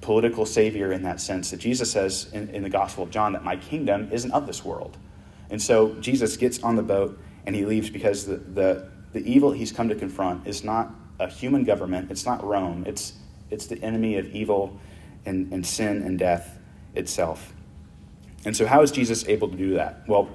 political 0.01 0.45
savior 0.45 0.91
in 0.91 1.03
that 1.03 1.21
sense. 1.21 1.49
That 1.51 1.61
Jesus 1.61 1.89
says 1.89 2.29
in, 2.33 2.49
in 2.49 2.61
the 2.61 2.69
Gospel 2.69 3.05
of 3.05 3.09
John 3.09 3.31
that 3.31 3.41
my 3.41 3.55
kingdom 3.55 4.09
isn't 4.11 4.33
of 4.33 4.45
this 4.45 4.65
world. 4.65 4.97
And 5.49 5.61
so 5.61 5.93
Jesus 6.01 6.35
gets 6.35 6.61
on 6.61 6.75
the 6.75 6.83
boat 6.83 7.17
and 7.45 7.55
he 7.55 7.63
leaves 7.63 7.89
because 7.89 8.25
the, 8.25 8.35
the, 8.35 8.89
the 9.13 9.19
evil 9.19 9.53
he's 9.53 9.71
come 9.71 9.87
to 9.87 9.95
confront 9.95 10.45
is 10.45 10.65
not 10.65 10.93
a 11.21 11.29
human 11.29 11.63
government, 11.63 12.11
it's 12.11 12.25
not 12.25 12.43
Rome, 12.43 12.83
it's, 12.85 13.13
it's 13.49 13.67
the 13.67 13.81
enemy 13.81 14.17
of 14.17 14.27
evil 14.35 14.77
and, 15.25 15.53
and 15.53 15.65
sin 15.65 16.01
and 16.01 16.19
death 16.19 16.59
itself. 16.95 17.53
And 18.43 18.57
so, 18.57 18.65
how 18.65 18.81
is 18.81 18.91
Jesus 18.91 19.25
able 19.29 19.47
to 19.47 19.55
do 19.55 19.75
that? 19.75 20.03
Well, 20.05 20.27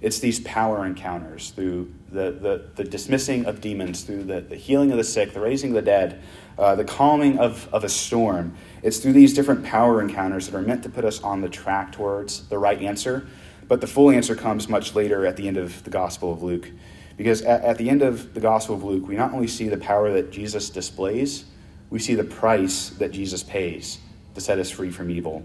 it's 0.00 0.18
these 0.18 0.40
power 0.40 0.84
encounters 0.84 1.50
through 1.50 1.94
the, 2.12 2.30
the, 2.30 2.64
the 2.76 2.84
dismissing 2.84 3.46
of 3.46 3.60
demons, 3.60 4.02
through 4.02 4.24
the, 4.24 4.40
the 4.40 4.56
healing 4.56 4.90
of 4.90 4.98
the 4.98 5.04
sick, 5.04 5.32
the 5.32 5.40
raising 5.40 5.70
of 5.70 5.74
the 5.74 5.82
dead, 5.82 6.22
uh, 6.58 6.74
the 6.74 6.84
calming 6.84 7.38
of, 7.38 7.68
of 7.72 7.84
a 7.84 7.88
storm. 7.88 8.54
It's 8.82 8.98
through 8.98 9.14
these 9.14 9.34
different 9.34 9.64
power 9.64 10.00
encounters 10.00 10.48
that 10.48 10.56
are 10.56 10.62
meant 10.62 10.82
to 10.82 10.88
put 10.88 11.04
us 11.04 11.20
on 11.22 11.40
the 11.40 11.48
track 11.48 11.92
towards 11.92 12.46
the 12.48 12.58
right 12.58 12.80
answer 12.80 13.26
but 13.72 13.80
the 13.80 13.86
full 13.86 14.10
answer 14.10 14.34
comes 14.34 14.68
much 14.68 14.94
later 14.94 15.24
at 15.24 15.38
the 15.38 15.48
end 15.48 15.56
of 15.56 15.82
the 15.84 15.88
Gospel 15.90 16.30
of 16.30 16.42
Luke. 16.42 16.70
Because 17.16 17.40
at, 17.40 17.62
at 17.62 17.78
the 17.78 17.88
end 17.88 18.02
of 18.02 18.34
the 18.34 18.40
Gospel 18.40 18.74
of 18.74 18.84
Luke, 18.84 19.08
we 19.08 19.16
not 19.16 19.32
only 19.32 19.46
see 19.46 19.68
the 19.68 19.78
power 19.78 20.12
that 20.12 20.30
Jesus 20.30 20.68
displays, 20.68 21.46
we 21.88 21.98
see 21.98 22.14
the 22.14 22.22
price 22.22 22.90
that 22.90 23.12
Jesus 23.12 23.42
pays 23.42 23.98
to 24.34 24.42
set 24.42 24.58
us 24.58 24.70
free 24.70 24.90
from 24.90 25.10
evil. 25.10 25.42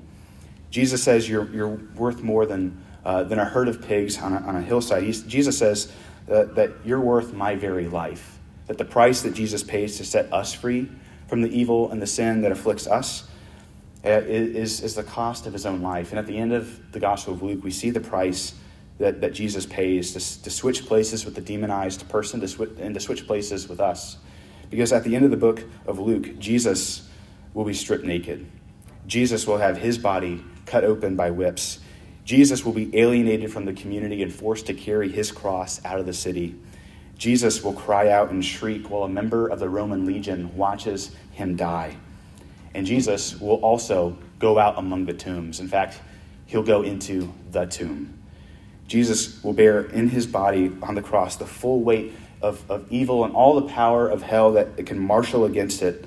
Jesus 0.71 1.01
says 1.01 1.29
you're, 1.29 1.49
you're 1.53 1.75
worth 1.95 2.21
more 2.21 2.45
than, 2.45 2.83
uh, 3.05 3.23
than 3.23 3.39
a 3.39 3.45
herd 3.45 3.69
of 3.69 3.81
pigs 3.81 4.17
on 4.17 4.33
a, 4.33 4.39
on 4.39 4.57
a 4.57 4.61
hillside. 4.61 5.03
He's, 5.03 5.23
Jesus 5.23 5.57
says 5.57 5.89
that, 6.27 6.55
that 6.55 6.71
you're 6.85 7.01
worth 7.01 7.33
my 7.33 7.55
very 7.55 7.87
life. 7.87 8.39
That 8.67 8.77
the 8.77 8.85
price 8.85 9.21
that 9.21 9.33
Jesus 9.33 9.63
pays 9.63 9.97
to 9.97 10.05
set 10.05 10.31
us 10.31 10.53
free 10.53 10.91
from 11.27 11.41
the 11.41 11.49
evil 11.49 11.91
and 11.91 12.01
the 12.01 12.07
sin 12.07 12.41
that 12.41 12.51
afflicts 12.51 12.87
us 12.87 13.27
uh, 14.05 14.09
is, 14.09 14.81
is 14.81 14.95
the 14.95 15.03
cost 15.03 15.47
of 15.47 15.53
his 15.53 15.65
own 15.65 15.81
life. 15.81 16.11
And 16.11 16.19
at 16.19 16.27
the 16.27 16.37
end 16.37 16.53
of 16.53 16.91
the 16.91 16.99
Gospel 16.99 17.33
of 17.33 17.41
Luke, 17.41 17.63
we 17.63 17.71
see 17.71 17.89
the 17.89 17.99
price 17.99 18.53
that, 18.99 19.21
that 19.21 19.33
Jesus 19.33 19.65
pays 19.65 20.13
to, 20.13 20.43
to 20.43 20.49
switch 20.49 20.85
places 20.85 21.25
with 21.25 21.35
the 21.35 21.41
demonized 21.41 22.07
person 22.09 22.39
to 22.41 22.47
sw- 22.47 22.77
and 22.79 22.93
to 22.93 22.99
switch 22.99 23.27
places 23.27 23.67
with 23.67 23.79
us. 23.79 24.17
Because 24.69 24.91
at 24.91 25.03
the 25.03 25.15
end 25.15 25.25
of 25.25 25.31
the 25.31 25.37
book 25.37 25.63
of 25.85 25.99
Luke, 25.99 26.39
Jesus 26.39 27.07
will 27.53 27.65
be 27.65 27.73
stripped 27.73 28.05
naked. 28.05 28.45
Jesus 29.05 29.47
will 29.47 29.57
have 29.57 29.77
his 29.77 29.97
body 29.97 30.43
cut 30.65 30.83
open 30.83 31.15
by 31.15 31.31
whips. 31.31 31.79
Jesus 32.27 32.65
will 32.65 32.73
be 32.73 32.93
alienated 32.93 33.53
from 33.53 33.63
the 33.63 33.71
community 33.71 34.21
and 34.21 34.33
forced 34.33 34.65
to 34.65 34.73
carry 34.73 35.09
his 35.09 35.31
cross 35.31 35.79
out 35.85 35.97
of 35.97 36.05
the 36.05 36.11
city. 36.11 36.55
Jesus 37.17 37.63
will 37.63 37.71
cry 37.71 38.09
out 38.09 38.31
and 38.31 38.43
shriek 38.43 38.89
while 38.89 39.03
a 39.03 39.09
member 39.09 39.47
of 39.47 39.59
the 39.59 39.69
Roman 39.69 40.05
legion 40.05 40.53
watches 40.57 41.11
him 41.31 41.55
die. 41.55 41.95
And 42.73 42.85
Jesus 42.85 43.39
will 43.39 43.55
also 43.63 44.17
go 44.39 44.59
out 44.59 44.77
among 44.77 45.05
the 45.05 45.13
tombs. 45.13 45.61
In 45.61 45.69
fact, 45.69 46.01
he'll 46.47 46.63
go 46.63 46.81
into 46.81 47.33
the 47.51 47.65
tomb. 47.65 48.21
Jesus 48.89 49.41
will 49.41 49.53
bear 49.53 49.83
in 49.83 50.09
his 50.09 50.27
body 50.27 50.75
on 50.81 50.95
the 50.95 51.01
cross 51.01 51.37
the 51.37 51.47
full 51.47 51.79
weight 51.79 52.11
of, 52.41 52.69
of 52.69 52.91
evil 52.91 53.23
and 53.23 53.33
all 53.33 53.57
the 53.57 53.69
power 53.69 54.09
of 54.09 54.21
hell 54.21 54.51
that 54.51 54.67
it 54.75 54.85
can 54.85 54.99
marshal 54.99 55.45
against 55.45 55.81
it 55.81 56.03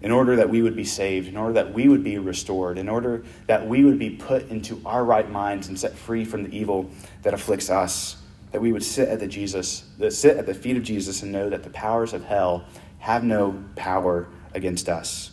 in 0.00 0.10
order 0.10 0.36
that 0.36 0.48
we 0.48 0.62
would 0.62 0.76
be 0.76 0.84
saved, 0.84 1.28
in 1.28 1.36
order 1.36 1.54
that 1.54 1.72
we 1.72 1.88
would 1.88 2.04
be 2.04 2.18
restored, 2.18 2.78
in 2.78 2.88
order 2.88 3.24
that 3.46 3.66
we 3.66 3.84
would 3.84 3.98
be 3.98 4.10
put 4.10 4.48
into 4.48 4.80
our 4.84 5.04
right 5.04 5.30
minds 5.30 5.68
and 5.68 5.78
set 5.78 5.94
free 5.96 6.24
from 6.24 6.44
the 6.44 6.56
evil 6.56 6.88
that 7.22 7.34
afflicts 7.34 7.70
us. 7.70 8.16
That 8.52 8.62
we 8.62 8.72
would 8.72 8.84
sit 8.84 9.08
at 9.08 9.20
the 9.20 9.26
Jesus, 9.26 9.84
that 9.98 10.12
sit 10.12 10.36
at 10.36 10.46
the 10.46 10.54
feet 10.54 10.76
of 10.76 10.82
Jesus 10.82 11.22
and 11.22 11.32
know 11.32 11.50
that 11.50 11.64
the 11.64 11.70
powers 11.70 12.12
of 12.12 12.24
hell 12.24 12.64
have 13.00 13.24
no 13.24 13.62
power 13.76 14.28
against 14.54 14.88
us. 14.88 15.32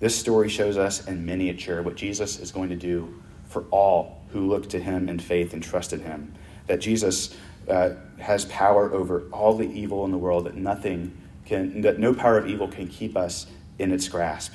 This 0.00 0.18
story 0.18 0.48
shows 0.48 0.76
us 0.76 1.06
in 1.06 1.24
miniature 1.24 1.80
what 1.82 1.94
Jesus 1.94 2.38
is 2.40 2.50
going 2.50 2.68
to 2.70 2.76
do 2.76 3.22
for 3.44 3.64
all 3.70 4.20
who 4.30 4.48
look 4.48 4.68
to 4.70 4.80
him 4.80 5.08
in 5.08 5.18
faith 5.18 5.52
and 5.52 5.62
trust 5.62 5.92
in 5.92 6.00
him. 6.00 6.34
That 6.66 6.80
Jesus 6.80 7.36
uh, 7.68 7.90
has 8.18 8.44
power 8.46 8.92
over 8.92 9.28
all 9.32 9.56
the 9.56 9.70
evil 9.70 10.04
in 10.04 10.10
the 10.10 10.18
world, 10.18 10.46
that 10.46 10.56
nothing 10.56 11.16
can, 11.44 11.82
that 11.82 11.98
no 11.98 12.14
power 12.14 12.38
of 12.38 12.48
evil 12.48 12.68
can 12.68 12.88
keep 12.88 13.16
us 13.16 13.46
in 13.82 13.92
its 13.92 14.08
grasp. 14.08 14.52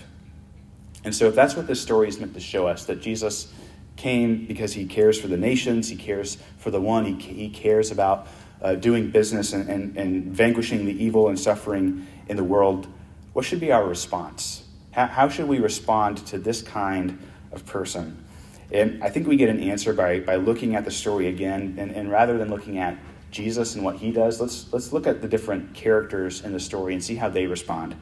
And 1.04 1.13
so, 1.13 1.28
if 1.28 1.36
that's 1.36 1.56
what 1.56 1.68
this 1.68 1.82
story 1.82 2.08
is 2.08 2.20
meant 2.20 2.34
to 2.34 2.40
show 2.40 2.68
us, 2.68 2.86
that 2.86 3.02
Jesus 3.02 3.54
came 3.96 4.46
because 4.46 4.74
he 4.74 4.86
cares 4.86 5.20
for 5.20 5.28
the 5.28 5.38
nations, 5.38 5.90
he 5.90 5.96
cares 5.96 6.38
for 6.58 6.72
the 6.72 6.82
one, 6.82 7.06
he, 7.06 7.34
he 7.34 7.50
cares 7.50 7.92
about 7.92 8.28
uh, 8.62 8.76
doing 8.76 9.12
business 9.12 9.54
and, 9.54 9.70
and, 9.70 9.98
and 9.98 10.26
vanquishing 10.26 10.86
the 10.86 11.04
evil 11.04 11.30
and 11.30 11.40
suffering 11.40 12.08
in 12.28 12.38
the 12.38 12.44
world, 12.44 12.88
what 13.34 13.46
should 13.46 13.60
be 13.60 13.72
our 13.72 13.86
response? 13.86 14.63
How, 14.92 15.08
how 15.08 15.30
should 15.30 15.48
we 15.48 15.60
respond 15.60 16.26
to 16.28 16.40
this 16.40 16.62
kind 16.62 17.20
of 17.52 17.66
person? 17.66 18.24
And 18.72 19.04
I 19.04 19.10
think 19.10 19.28
we 19.28 19.38
get 19.38 19.50
an 19.50 19.60
answer 19.60 19.94
by, 19.94 20.20
by 20.20 20.36
looking 20.36 20.76
at 20.76 20.86
the 20.86 20.92
story 20.92 21.28
again, 21.28 21.76
and, 21.78 21.92
and 21.92 22.10
rather 22.12 22.38
than 22.38 22.50
looking 22.50 22.80
at 22.80 22.98
Jesus 23.32 23.76
and 23.76 23.84
what 23.84 23.98
he 23.98 24.12
does, 24.12 24.42
let's, 24.42 24.72
let's 24.74 24.92
look 24.92 25.08
at 25.08 25.22
the 25.22 25.28
different 25.28 25.74
characters 25.74 26.44
in 26.44 26.52
the 26.52 26.60
story 26.60 26.94
and 26.94 27.04
see 27.04 27.16
how 27.16 27.30
they 27.30 27.46
respond. 27.46 27.96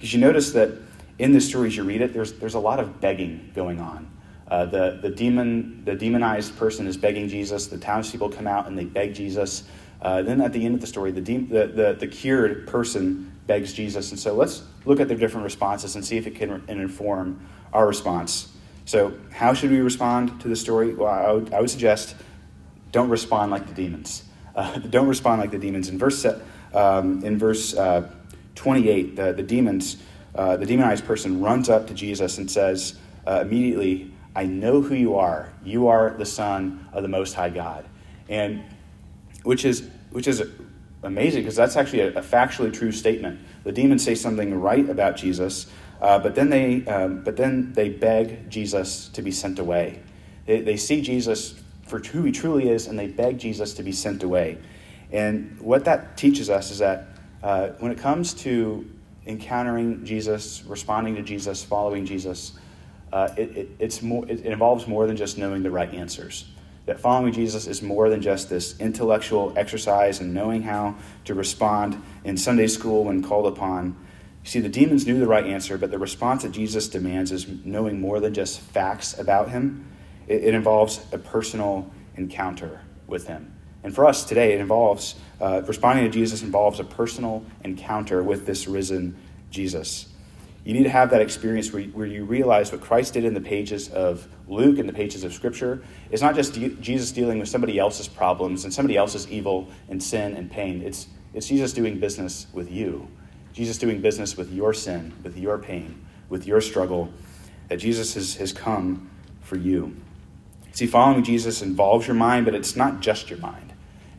Because 0.00 0.14
you 0.14 0.20
notice 0.20 0.52
that 0.52 0.70
in 1.18 1.32
the 1.32 1.40
stories 1.42 1.76
you 1.76 1.84
read 1.84 2.00
it, 2.00 2.14
there's, 2.14 2.32
there's 2.32 2.54
a 2.54 2.58
lot 2.58 2.80
of 2.80 3.02
begging 3.02 3.52
going 3.54 3.80
on. 3.80 4.10
Uh, 4.48 4.64
the, 4.64 4.98
the, 5.02 5.10
demon, 5.10 5.84
the 5.84 5.94
demonized 5.94 6.56
person 6.56 6.86
is 6.86 6.96
begging 6.96 7.28
Jesus. 7.28 7.66
The 7.66 7.76
townspeople 7.76 8.30
come 8.30 8.46
out 8.46 8.66
and 8.66 8.78
they 8.78 8.86
beg 8.86 9.14
Jesus. 9.14 9.64
Uh, 10.00 10.22
then 10.22 10.40
at 10.40 10.54
the 10.54 10.64
end 10.64 10.74
of 10.74 10.80
the 10.80 10.86
story, 10.86 11.10
the, 11.10 11.20
de- 11.20 11.44
the, 11.44 11.66
the, 11.66 11.96
the, 12.00 12.06
cured 12.06 12.66
person 12.66 13.30
begs 13.46 13.74
Jesus. 13.74 14.10
And 14.10 14.18
so 14.18 14.32
let's 14.32 14.62
look 14.86 15.00
at 15.00 15.08
their 15.08 15.18
different 15.18 15.44
responses 15.44 15.96
and 15.96 16.02
see 16.02 16.16
if 16.16 16.26
it 16.26 16.34
can 16.34 16.64
inform 16.68 17.46
our 17.74 17.86
response. 17.86 18.50
So, 18.86 19.12
how 19.30 19.52
should 19.52 19.70
we 19.70 19.80
respond 19.80 20.40
to 20.40 20.48
the 20.48 20.56
story? 20.56 20.94
Well, 20.94 21.12
I 21.12 21.30
would, 21.30 21.52
I 21.52 21.60
would 21.60 21.68
suggest 21.68 22.16
don't 22.92 23.10
respond 23.10 23.50
like 23.50 23.66
the 23.66 23.74
demons. 23.74 24.24
Uh, 24.56 24.78
don't 24.90 25.06
respond 25.06 25.42
like 25.42 25.50
the 25.50 25.58
demons. 25.58 25.90
In 25.90 25.98
verse, 25.98 26.24
um, 26.72 27.22
in 27.22 27.38
verse 27.38 27.74
uh, 27.74 28.10
28, 28.60 29.16
the, 29.16 29.32
the 29.32 29.42
demons, 29.42 29.96
uh, 30.34 30.54
the 30.58 30.66
demonized 30.66 31.06
person 31.06 31.40
runs 31.40 31.70
up 31.70 31.86
to 31.86 31.94
Jesus 31.94 32.36
and 32.36 32.50
says 32.50 32.98
uh, 33.26 33.40
immediately, 33.40 34.12
I 34.36 34.44
know 34.44 34.82
who 34.82 34.94
you 34.94 35.16
are. 35.16 35.50
You 35.64 35.88
are 35.88 36.10
the 36.10 36.26
Son 36.26 36.86
of 36.92 37.02
the 37.02 37.08
Most 37.08 37.32
High 37.32 37.48
God. 37.48 37.86
And 38.28 38.62
which 39.44 39.64
is, 39.64 39.88
which 40.10 40.28
is 40.28 40.42
amazing 41.02 41.40
because 41.40 41.56
that's 41.56 41.74
actually 41.74 42.00
a, 42.00 42.08
a, 42.08 42.20
factually 42.20 42.70
true 42.70 42.92
statement. 42.92 43.40
The 43.64 43.72
demons 43.72 44.04
say 44.04 44.14
something 44.14 44.54
right 44.60 44.86
about 44.90 45.16
Jesus, 45.16 45.66
uh, 46.02 46.18
but, 46.18 46.34
then 46.34 46.50
they, 46.50 46.84
um, 46.84 47.24
but 47.24 47.38
then 47.38 47.72
they 47.72 47.88
beg 47.88 48.50
Jesus 48.50 49.08
to 49.08 49.22
be 49.22 49.30
sent 49.30 49.58
away. 49.58 50.02
They, 50.44 50.60
they 50.60 50.76
see 50.76 51.00
Jesus 51.00 51.54
for 51.86 51.98
who 51.98 52.24
he 52.24 52.32
truly 52.32 52.68
is, 52.68 52.88
and 52.88 52.98
they 52.98 53.08
beg 53.08 53.38
Jesus 53.38 53.72
to 53.72 53.82
be 53.82 53.92
sent 53.92 54.22
away. 54.22 54.58
And 55.12 55.58
what 55.62 55.86
that 55.86 56.18
teaches 56.18 56.50
us 56.50 56.70
is 56.70 56.80
that 56.80 57.06
uh, 57.42 57.68
when 57.78 57.92
it 57.92 57.98
comes 57.98 58.34
to 58.34 58.88
encountering 59.26 60.04
Jesus, 60.04 60.62
responding 60.64 61.14
to 61.16 61.22
Jesus, 61.22 61.62
following 61.62 62.04
Jesus, 62.04 62.52
uh, 63.12 63.28
it, 63.36 63.56
it, 63.56 63.68
it's 63.78 64.02
more, 64.02 64.24
it 64.28 64.40
involves 64.46 64.86
more 64.86 65.06
than 65.06 65.16
just 65.16 65.38
knowing 65.38 65.62
the 65.62 65.70
right 65.70 65.92
answers. 65.92 66.50
That 66.86 67.00
following 67.00 67.32
Jesus 67.32 67.66
is 67.66 67.82
more 67.82 68.08
than 68.08 68.22
just 68.22 68.48
this 68.48 68.78
intellectual 68.80 69.52
exercise 69.56 70.20
and 70.20 70.32
knowing 70.32 70.62
how 70.62 70.96
to 71.24 71.34
respond 71.34 72.02
in 72.24 72.36
Sunday 72.36 72.66
school 72.66 73.04
when 73.04 73.22
called 73.22 73.46
upon. 73.46 73.96
You 74.44 74.50
see, 74.50 74.60
the 74.60 74.68
demons 74.68 75.06
knew 75.06 75.18
the 75.18 75.26
right 75.26 75.46
answer, 75.46 75.76
but 75.76 75.90
the 75.90 75.98
response 75.98 76.42
that 76.42 76.52
Jesus 76.52 76.88
demands 76.88 77.30
is 77.30 77.46
knowing 77.64 78.00
more 78.00 78.20
than 78.20 78.32
just 78.32 78.60
facts 78.60 79.18
about 79.18 79.50
him 79.50 79.86
it, 80.30 80.44
it 80.44 80.54
involves 80.54 81.04
a 81.12 81.18
personal 81.18 81.90
encounter 82.16 82.80
with 83.06 83.26
Him. 83.26 83.52
And 83.82 83.94
for 83.94 84.06
us 84.06 84.24
today, 84.24 84.54
it 84.54 84.60
involves 84.60 85.16
uh, 85.40 85.62
responding 85.66 86.04
to 86.04 86.10
Jesus 86.10 86.42
involves 86.42 86.80
a 86.80 86.84
personal 86.84 87.44
encounter 87.64 88.22
with 88.22 88.46
this 88.46 88.66
risen 88.66 89.16
Jesus. 89.50 90.06
You 90.64 90.74
need 90.74 90.82
to 90.82 90.90
have 90.90 91.10
that 91.10 91.22
experience 91.22 91.72
where, 91.72 91.82
where 91.84 92.06
you 92.06 92.24
realize 92.24 92.70
what 92.70 92.82
Christ 92.82 93.14
did 93.14 93.24
in 93.24 93.32
the 93.32 93.40
pages 93.40 93.88
of 93.88 94.28
Luke 94.46 94.78
and 94.78 94.88
the 94.88 94.92
pages 94.92 95.24
of 95.24 95.32
Scripture 95.32 95.82
is 96.10 96.20
not 96.20 96.34
just 96.34 96.52
de- 96.52 96.68
Jesus 96.76 97.12
dealing 97.12 97.38
with 97.38 97.48
somebody 97.48 97.78
else's 97.78 98.08
problems 98.08 98.64
and 98.64 98.72
somebody 98.72 98.96
else's 98.96 99.28
evil 99.30 99.68
and 99.88 100.02
sin 100.02 100.36
and 100.36 100.50
pain. 100.50 100.82
It's, 100.82 101.06
it's 101.32 101.48
Jesus 101.48 101.72
doing 101.72 101.98
business 101.98 102.46
with 102.52 102.70
you. 102.70 103.08
Jesus 103.54 103.78
doing 103.78 104.00
business 104.00 104.36
with 104.36 104.52
your 104.52 104.74
sin, 104.74 105.14
with 105.22 105.36
your 105.38 105.58
pain, 105.58 106.04
with 106.28 106.46
your 106.46 106.60
struggle, 106.60 107.10
that 107.68 107.78
Jesus 107.78 108.14
has, 108.14 108.36
has 108.36 108.52
come 108.52 109.10
for 109.40 109.56
you. 109.56 109.96
See, 110.72 110.86
following 110.86 111.24
Jesus 111.24 111.62
involves 111.62 112.06
your 112.06 112.14
mind, 112.14 112.44
but 112.44 112.54
it's 112.54 112.76
not 112.76 113.00
just 113.00 113.30
your 113.30 113.38
mind. 113.38 113.69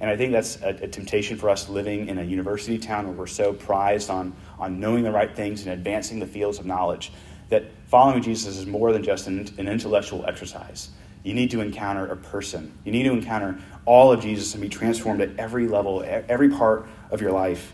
And 0.02 0.10
I 0.10 0.18
think 0.18 0.32
that's 0.32 0.60
a, 0.64 0.70
a, 0.70 0.88
temptation 0.88 1.38
for 1.38 1.48
us 1.48 1.70
living 1.70 2.10
in 2.10 2.18
a 2.18 2.24
university 2.24 2.80
town 2.80 3.06
where 3.06 3.16
we're 3.16 3.28
so 3.28 3.54
prized 3.54 4.10
on, 4.10 4.36
on 4.58 4.80
knowing 4.80 5.04
the 5.04 5.12
right 5.12 5.34
things 5.34 5.62
and 5.62 5.72
advancing 5.72 6.20
the 6.20 6.26
fields 6.26 6.58
of 6.58 6.66
knowledge 6.66 7.14
that 7.50 7.66
following 7.86 8.24
Jesus 8.24 8.58
is 8.58 8.66
more 8.66 8.92
than 8.94 9.04
just 9.04 9.28
an, 9.28 9.48
an 9.60 9.68
intellectual 9.68 10.26
exercise. 10.26 10.90
You 11.24 11.36
need 11.36 11.52
to 11.52 11.62
encounter 11.62 12.08
a 12.08 12.18
person. 12.18 12.76
You 12.84 12.92
need 12.92 13.04
to 13.04 13.12
encounter 13.12 13.60
all 13.86 14.12
of 14.12 14.22
Jesus 14.22 14.56
and 14.56 14.62
be 14.64 14.70
transformed 14.70 15.22
at 15.22 15.38
every 15.38 15.68
level, 15.68 16.04
every 16.04 16.50
part 16.50 16.88
of 17.12 17.22
your 17.22 17.32
life 17.32 17.72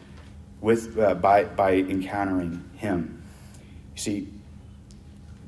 with, 0.60 1.00
uh, 1.00 1.16
by, 1.16 1.46
by 1.46 1.76
encountering 1.76 2.70
Him. 2.76 3.24
You 3.96 4.02
see, 4.02 4.34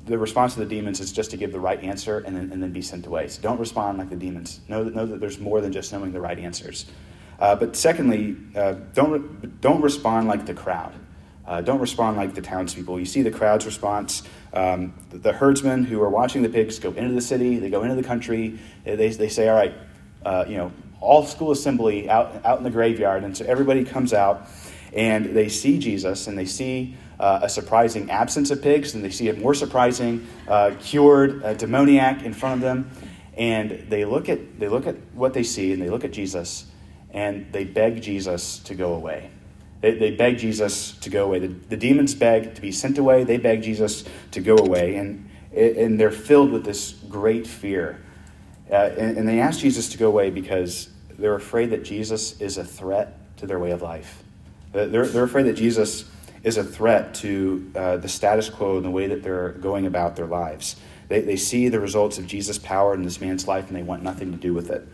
the 0.06 0.18
response 0.18 0.54
to 0.54 0.60
the 0.60 0.66
demons 0.66 1.00
is 1.00 1.12
just 1.12 1.30
to 1.30 1.36
give 1.36 1.52
the 1.52 1.60
right 1.60 1.82
answer 1.82 2.18
and 2.18 2.36
then, 2.36 2.50
and 2.52 2.62
then 2.62 2.72
be 2.72 2.82
sent 2.82 3.06
away. 3.06 3.28
So 3.28 3.42
don't 3.42 3.58
respond 3.58 3.98
like 3.98 4.10
the 4.10 4.16
demons. 4.16 4.60
Know 4.68 4.84
that, 4.84 4.94
know 4.94 5.06
that 5.06 5.20
there's 5.20 5.38
more 5.38 5.60
than 5.60 5.72
just 5.72 5.92
knowing 5.92 6.12
the 6.12 6.20
right 6.20 6.38
answers. 6.38 6.86
Uh, 7.38 7.54
but 7.54 7.76
secondly, 7.76 8.36
uh, 8.54 8.72
don't, 8.94 9.60
don't 9.60 9.80
respond 9.80 10.28
like 10.28 10.46
the 10.46 10.54
crowd. 10.54 10.94
Uh, 11.46 11.60
don't 11.60 11.80
respond 11.80 12.16
like 12.16 12.34
the 12.34 12.42
townspeople. 12.42 12.98
You 12.98 13.06
see 13.06 13.22
the 13.22 13.30
crowd's 13.30 13.66
response. 13.66 14.22
Um, 14.52 14.94
the, 15.10 15.18
the, 15.18 15.32
herdsmen 15.32 15.84
who 15.84 16.02
are 16.02 16.10
watching 16.10 16.42
the 16.42 16.48
pigs 16.48 16.78
go 16.78 16.92
into 16.92 17.14
the 17.14 17.20
city, 17.20 17.58
they 17.58 17.70
go 17.70 17.82
into 17.82 17.94
the 17.94 18.02
country, 18.02 18.58
they, 18.84 19.08
they 19.08 19.28
say, 19.28 19.48
all 19.48 19.56
right, 19.56 19.74
uh, 20.24 20.44
you 20.46 20.56
know, 20.56 20.72
all 21.00 21.24
school 21.24 21.50
assembly 21.50 22.10
out, 22.10 22.44
out 22.44 22.58
in 22.58 22.64
the 22.64 22.70
graveyard. 22.70 23.24
And 23.24 23.36
so 23.36 23.44
everybody 23.46 23.84
comes 23.84 24.12
out 24.12 24.48
and 24.92 25.36
they 25.36 25.48
see 25.48 25.78
Jesus 25.78 26.26
and 26.26 26.36
they 26.36 26.46
see 26.46 26.96
uh, 27.20 27.40
a 27.42 27.48
surprising 27.48 28.10
absence 28.10 28.50
of 28.50 28.62
pigs, 28.62 28.94
and 28.94 29.04
they 29.04 29.10
see 29.10 29.28
a 29.28 29.34
more 29.34 29.54
surprising 29.54 30.26
uh, 30.48 30.72
cured 30.80 31.44
uh, 31.44 31.54
demoniac 31.54 32.22
in 32.22 32.32
front 32.32 32.54
of 32.54 32.60
them, 32.60 32.90
and 33.36 33.86
they 33.90 34.04
look 34.04 34.28
at 34.28 34.58
they 34.58 34.68
look 34.68 34.86
at 34.86 34.96
what 35.12 35.34
they 35.34 35.42
see, 35.42 35.72
and 35.72 35.82
they 35.82 35.90
look 35.90 36.04
at 36.04 36.12
Jesus, 36.12 36.66
and 37.10 37.52
they 37.52 37.64
beg 37.64 38.00
Jesus 38.00 38.58
to 38.60 38.74
go 38.74 38.94
away. 38.94 39.30
They, 39.82 39.94
they 39.94 40.10
beg 40.10 40.38
Jesus 40.38 40.92
to 40.98 41.10
go 41.10 41.24
away. 41.24 41.40
The, 41.40 41.48
the 41.48 41.76
demons 41.76 42.14
beg 42.14 42.54
to 42.54 42.60
be 42.60 42.72
sent 42.72 42.98
away. 42.98 43.24
They 43.24 43.38
beg 43.38 43.62
Jesus 43.62 44.04
to 44.30 44.40
go 44.40 44.56
away, 44.56 44.96
and 44.96 45.28
and 45.54 46.00
they're 46.00 46.10
filled 46.10 46.52
with 46.52 46.64
this 46.64 46.92
great 46.92 47.46
fear, 47.46 48.00
uh, 48.70 48.74
and, 48.96 49.18
and 49.18 49.28
they 49.28 49.40
ask 49.40 49.60
Jesus 49.60 49.90
to 49.90 49.98
go 49.98 50.08
away 50.08 50.30
because 50.30 50.88
they're 51.18 51.34
afraid 51.34 51.70
that 51.70 51.84
Jesus 51.84 52.40
is 52.40 52.56
a 52.56 52.64
threat 52.64 53.36
to 53.36 53.46
their 53.46 53.58
way 53.58 53.72
of 53.72 53.82
life. 53.82 54.22
They're, 54.72 55.06
they're 55.06 55.24
afraid 55.24 55.44
that 55.44 55.54
Jesus 55.54 56.08
is 56.42 56.56
a 56.56 56.64
threat 56.64 57.14
to 57.16 57.70
uh, 57.74 57.96
the 57.98 58.08
status 58.08 58.48
quo 58.48 58.76
and 58.76 58.84
the 58.84 58.90
way 58.90 59.06
that 59.08 59.22
they're 59.22 59.50
going 59.52 59.86
about 59.86 60.16
their 60.16 60.26
lives. 60.26 60.76
They, 61.08 61.20
they 61.20 61.36
see 61.36 61.68
the 61.68 61.80
results 61.80 62.18
of 62.18 62.26
Jesus' 62.26 62.58
power 62.58 62.94
in 62.94 63.02
this 63.02 63.20
man's 63.20 63.46
life 63.46 63.68
and 63.68 63.76
they 63.76 63.82
want 63.82 64.02
nothing 64.02 64.30
to 64.32 64.38
do 64.38 64.54
with 64.54 64.70
it 64.70 64.86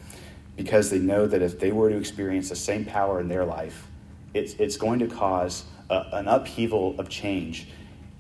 because 0.57 0.91
they 0.91 0.99
know 0.99 1.27
that 1.27 1.43
if 1.43 1.61
they 1.61 1.71
were 1.71 1.91
to 1.91 1.97
experience 1.97 2.49
the 2.49 2.57
same 2.57 2.85
power 2.85 3.21
in 3.21 3.29
their 3.29 3.45
life, 3.45 3.87
it's, 4.35 4.55
it's 4.55 4.77
going 4.77 4.99
to 5.01 5.07
cause 5.07 5.65
a, 5.91 6.07
an 6.13 6.27
upheaval 6.27 6.99
of 6.99 7.09
change 7.09 7.69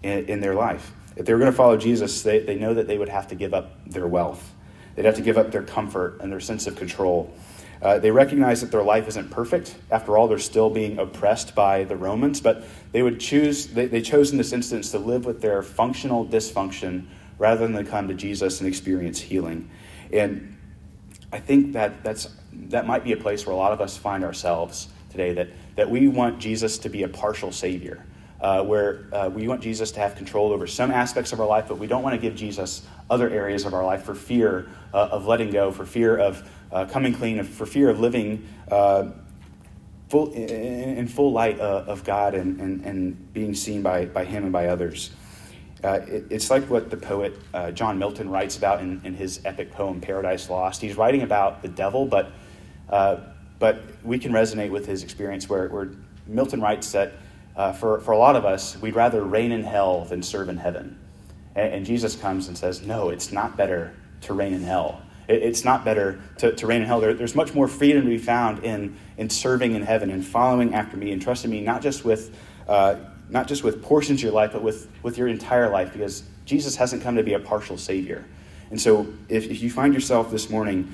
in, 0.03 0.27
in 0.27 0.41
their 0.41 0.55
life. 0.55 0.93
If 1.17 1.25
they 1.25 1.33
were 1.33 1.39
going 1.39 1.51
to 1.51 1.57
follow 1.57 1.77
Jesus, 1.79 2.23
they, 2.23 2.41
they 2.41 2.57
know 2.57 2.75
that 2.75 2.87
they 2.87 2.99
would 2.99 3.09
have 3.09 3.29
to 3.29 3.35
give 3.35 3.55
up 3.55 3.73
their 3.87 4.07
wealth. 4.07 4.53
They'd 4.95 5.07
have 5.07 5.17
to 5.17 5.23
give 5.23 5.39
up 5.39 5.51
their 5.51 5.63
comfort 5.63 6.19
and 6.21 6.31
their 6.31 6.41
sense 6.41 6.67
of 6.67 6.77
control. 6.77 7.33
Uh, 7.83 7.99
they 7.99 8.11
recognize 8.11 8.61
that 8.61 8.71
their 8.71 8.83
life 8.83 9.07
isn't 9.09 9.31
perfect. 9.31 9.77
After 9.91 10.17
all, 10.17 10.29
they're 10.29 10.39
still 10.39 10.71
being 10.71 10.99
oppressed 10.99 11.55
by 11.55 11.85
the 11.85 11.97
Romans, 11.97 12.41
but 12.41 12.65
they 12.93 13.03
would 13.03 13.21
choose, 13.21 13.67
they, 13.67 13.87
they 13.87 14.01
chose 14.01 14.33
in 14.33 14.39
this 14.39 14.53
instance 14.53 14.91
to 14.93 14.99
live 14.99 15.27
with 15.27 15.41
their 15.41 15.63
functional 15.63 16.27
dysfunction 16.27 17.07
rather 17.39 17.67
than 17.67 17.85
to 17.85 17.91
come 17.91 18.09
to 18.09 18.15
Jesus 18.15 18.61
and 18.61 18.69
experience 18.69 19.21
healing. 19.21 19.69
And 20.13 20.57
I 21.33 21.39
think 21.39 21.75
that 21.75 22.03
that's, 22.03 22.31
that 22.53 22.87
might 22.87 23.05
be 23.05 23.13
a 23.13 23.17
place 23.17 23.47
where 23.47 23.55
a 23.55 23.59
lot 23.59 23.73
of 23.73 23.81
us 23.81 23.97
find 23.97 24.25
ourselves 24.25 24.89
today, 25.11 25.35
that, 25.35 25.49
that 25.77 25.91
we 25.91 26.09
want 26.09 26.39
Jesus 26.39 26.79
to 26.79 26.89
be 26.89 27.03
a 27.03 27.09
partial 27.09 27.53
Savior. 27.53 28.05
Uh, 28.39 28.63
where 28.63 29.07
uh, 29.15 29.31
we 29.31 29.49
want 29.49 29.63
Jesus 29.63 29.91
to 29.91 29.99
have 29.99 30.15
control 30.15 30.53
over 30.53 30.67
some 30.67 30.91
aspects 30.91 31.33
of 31.33 31.41
our 31.41 31.47
life, 31.47 31.65
but 31.69 31.79
we 31.79 31.87
don't 31.87 32.03
want 32.03 32.15
to 32.15 32.21
give 32.21 32.37
Jesus 32.37 32.87
other 33.09 33.31
areas 33.31 33.65
of 33.65 33.73
our 33.73 33.83
life 33.83 34.03
for 34.03 34.15
fear 34.15 34.69
uh, 34.93 35.09
of 35.11 35.27
letting 35.27 35.51
go, 35.51 35.73
for 35.73 35.87
fear 35.87 36.19
of 36.19 36.47
uh, 36.73 36.85
coming 36.87 37.15
clean, 37.15 37.43
for 37.45 37.67
fear 37.67 37.89
of 37.89 38.01
living 38.01 38.47
uh, 38.71 39.11
full, 40.09 40.33
in, 40.33 40.99
in, 40.99 41.09
full 41.09 41.33
light 41.33 41.61
uh, 41.61 41.85
of 41.87 42.05
God 42.05 42.35
and, 42.35 42.61
and, 42.61 42.85
and 42.85 43.33
being 43.33 43.55
seen 43.55 43.83
by, 43.83 44.07
by 44.07 44.25
Him 44.25 44.45
and 44.45 44.53
by 44.53 44.69
others. 44.69 45.11
Uh, 45.85 46.01
it, 46.09 46.27
it's 46.31 46.51
like 46.51 46.65
what 46.69 46.91
the 46.91 46.97
poet 46.97 47.39
uh, 47.55 47.71
John 47.71 47.99
Milton 47.99 48.29
writes 48.29 48.57
about 48.57 48.81
in, 48.81 49.01
in, 49.05 49.15
his 49.15 49.41
epic 49.45 49.71
poem 49.71 50.01
Paradise 50.01 50.49
Lost. 50.51 50.81
He's 50.81 50.97
writing 50.97 51.23
about 51.23 51.63
the 51.63 51.69
devil, 51.69 52.07
but, 52.07 52.33
uh, 52.89 53.19
but 53.59 53.83
we 54.03 54.19
can 54.19 54.33
resonate 54.33 54.71
with 54.71 54.87
his 54.87 55.03
experience 55.03 55.49
where, 55.49 55.69
where 55.69 55.91
Milton 56.27 56.61
writes 56.61 56.93
that 56.93 57.13
for, 57.79 58.01
for 58.01 58.13
a 58.13 58.19
lot 58.19 58.37
of 58.37 58.45
us, 58.45 58.77
we'd 58.81 58.95
rather 58.95 59.23
reign 59.23 59.53
in 59.53 59.63
hell 59.63 60.05
than 60.07 60.23
serve 60.23 60.49
in 60.49 60.57
heaven. 60.57 60.99
And, 61.55 61.75
and 61.75 61.87
Jesus 61.87 62.17
comes 62.17 62.49
and 62.49 62.57
says, 62.57 62.83
No, 62.83 63.11
it's 63.11 63.31
not 63.31 63.57
better 63.57 63.95
to 64.23 64.35
reign 64.35 64.55
in 64.55 64.63
hell 64.63 65.03
it's 65.29 65.65
not 65.65 65.85
better 65.85 66.21
to, 66.39 66.53
to 66.53 66.67
reign 66.67 66.83
in 66.83 66.87
hell. 66.87 67.01
There, 67.01 67.15
there's 67.15 67.35
much 67.35 67.55
more 67.55 67.69
freedom 67.69 68.03
to 68.03 68.09
be 68.09 68.19
found 68.19 68.65
in, 68.65 68.97
in 69.17 69.31
serving 69.31 69.75
in 69.75 69.83
heaven 69.83 70.11
and 70.11 70.25
following 70.25 70.75
after 70.75 70.97
me 70.97 71.13
and 71.13 71.21
trusting 71.21 71.51
me, 71.51 71.61
not 71.61 71.83
just 71.83 72.05
with, 72.05 72.37
uh, 72.69 72.97
not 73.29 73.49
just 73.49 73.65
with 73.65 73.83
portions 73.83 74.21
of 74.21 74.25
your 74.25 74.33
life, 74.33 74.53
but 74.53 74.63
with, 74.63 74.89
with 75.03 75.19
your 75.19 75.29
entire 75.29 75.71
life, 75.71 75.93
because 75.93 76.23
Jesus 76.45 76.77
hasn't 76.77 77.03
come 77.03 77.17
to 77.17 77.23
be 77.23 77.35
a 77.35 77.41
partial 77.41 77.77
Savior. 77.77 78.25
And 78.71 78.81
so 78.81 79.07
if, 79.29 79.47
if 79.47 79.63
you 79.63 79.71
find 79.71 79.95
yourself 79.95 80.31
this 80.31 80.51
morning 80.51 80.93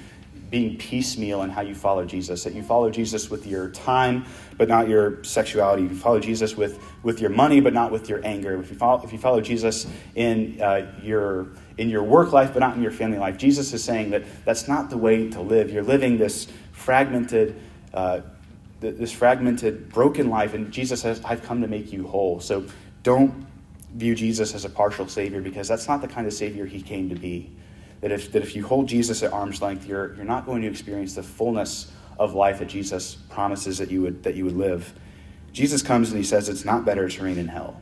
being 0.51 0.77
piecemeal 0.77 1.43
in 1.43 1.51
how 1.51 1.63
you 1.63 1.75
follow 1.75 2.05
Jesus, 2.05 2.45
that 2.45 2.53
you 2.53 2.63
follow 2.63 2.91
Jesus 2.91 3.31
with 3.31 3.47
your 3.47 3.71
time, 3.71 4.27
but 4.59 4.69
not 4.69 4.87
your 4.87 5.25
sexuality. 5.25 5.85
You 5.85 5.95
follow 5.95 6.21
Jesus 6.21 6.55
with, 6.57 6.79
with 7.03 7.23
your 7.23 7.31
money, 7.31 7.61
but 7.61 7.73
not 7.73 7.91
with 7.91 8.11
your 8.11 8.21
anger. 8.23 8.61
If 8.61 8.71
you 8.71 8.77
follow, 8.77 9.03
if 9.03 9.13
you 9.13 9.19
follow 9.19 9.41
Jesus 9.41 9.87
in, 10.15 10.61
uh, 10.61 10.93
your, 11.03 11.49
in 11.79 11.89
your 11.89 12.03
work 12.03 12.33
life, 12.33 12.53
but 12.53 12.61
not 12.61 12.77
in 12.77 12.83
your 12.83 12.93
family 12.93 13.19
life, 13.19 13.37
Jesus 13.37 13.73
is 13.73 13.83
saying 13.83 14.11
that 14.11 14.25
that's 14.45 14.69
not 14.69 14.91
the 14.91 14.99
way 14.99 15.29
to 15.31 15.41
live. 15.41 15.71
You're 15.71 15.83
living 15.83 16.19
this 16.19 16.49
fragmented, 16.73 17.61
uh, 17.95 18.21
this 18.81 19.13
fragmented, 19.13 19.89
broken 19.91 20.29
life, 20.29 20.55
and 20.55 20.73
Jesus 20.73 21.01
says, 21.01 21.21
I've 21.25 21.43
come 21.43 21.63
to 21.63 21.69
make 21.69 21.93
you 21.93 22.07
whole. 22.07 22.41
So 22.41 22.67
don't 23.03 23.47
view 23.95 24.15
Jesus 24.15 24.55
as 24.55 24.65
a 24.65 24.71
partial 24.71 25.07
Savior 25.09 25.41
because 25.41 25.69
that's 25.69 25.89
not 25.89 26.01
the 26.01 26.09
kind 26.09 26.27
of 26.27 26.33
Savior 26.33 26.67
he 26.67 26.81
came 26.81 27.09
to 27.09 27.15
be. 27.15 27.51
That 28.01 28.11
if, 28.11 28.33
that 28.33 28.43
if 28.43 28.57
you 28.57 28.67
hold 28.67 28.89
Jesus 28.89 29.23
at 29.23 29.33
arm's 29.33 29.63
length, 29.63 29.87
you're, 29.87 30.15
you're 30.15 30.25
not 30.25 30.45
going 30.45 30.63
to 30.63 30.69
experience 30.69 31.15
the 31.15 31.23
fullness 31.23 31.93
of 32.19 32.35
life 32.35 32.59
that 32.59 32.69
Jesus 32.69 33.15
promises 33.15 33.79
that 33.79 33.91
you 33.91 34.03
would, 34.03 34.23
that 34.25 34.35
you 34.35 34.45
would 34.45 34.57
live. 34.57 34.93
Jesus 35.53 35.83
comes 35.83 36.09
and 36.09 36.19
he 36.19 36.25
says 36.25 36.49
it's 36.49 36.65
not 36.65 36.85
better 36.85 37.09
to 37.09 37.23
reign 37.23 37.39
in 37.39 37.49
hell. 37.49 37.81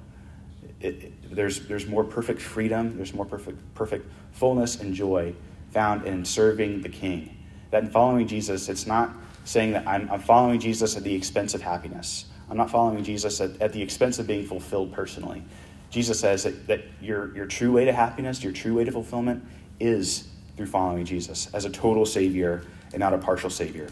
It, 0.81 1.13
there's, 1.31 1.61
there's 1.67 1.87
more 1.87 2.05
perfect 2.05 2.41
freedom, 2.41 2.97
there's 2.97 3.15
more 3.15 3.25
perfect, 3.25 3.59
perfect 3.75 4.11
fullness 4.33 4.81
and 4.81 4.95
joy 4.95 5.35
found 5.71 6.07
in 6.07 6.25
serving 6.25 6.83
the 6.83 6.89
King. 6.89 7.37
That 7.71 7.85
in 7.85 7.91
following 7.91 8.27
Jesus, 8.27 8.69
it's 8.69 8.87
not 8.87 9.13
saying 9.45 9.73
that 9.73 9.87
I'm, 9.87 10.11
I'm 10.11 10.21
following 10.21 10.59
Jesus 10.59 10.97
at 10.97 11.05
the 11.05 11.15
expense 11.15 11.55
of 11.55 11.63
happiness. 11.63 12.27
I'm 12.51 12.57
not 12.57 12.71
following 12.71 13.05
Jesus 13.05 13.41
at, 13.41 13.61
at 13.63 13.73
the 13.73 13.81
expense 13.81 14.19
of 14.19 14.27
being 14.27 14.45
fulfilled 14.45 14.93
personally. 14.93 15.43
Jesus 15.91 16.19
says 16.21 16.45
that, 16.45 16.67
that 16.67 16.83
your, 17.01 17.35
your 17.35 17.47
true 17.47 17.73
way 17.73 17.85
to 17.85 17.93
happiness, 17.93 18.43
your 18.43 18.53
true 18.53 18.75
way 18.75 18.85
to 18.85 18.93
fulfillment, 18.93 19.45
is 19.79 20.29
through 20.57 20.67
following 20.67 21.05
Jesus 21.05 21.53
as 21.55 21.65
a 21.65 21.71
total 21.71 22.05
Savior 22.05 22.65
and 22.93 23.01
not 23.01 23.15
a 23.15 23.19
partial 23.19 23.51
Savior. 23.51 23.89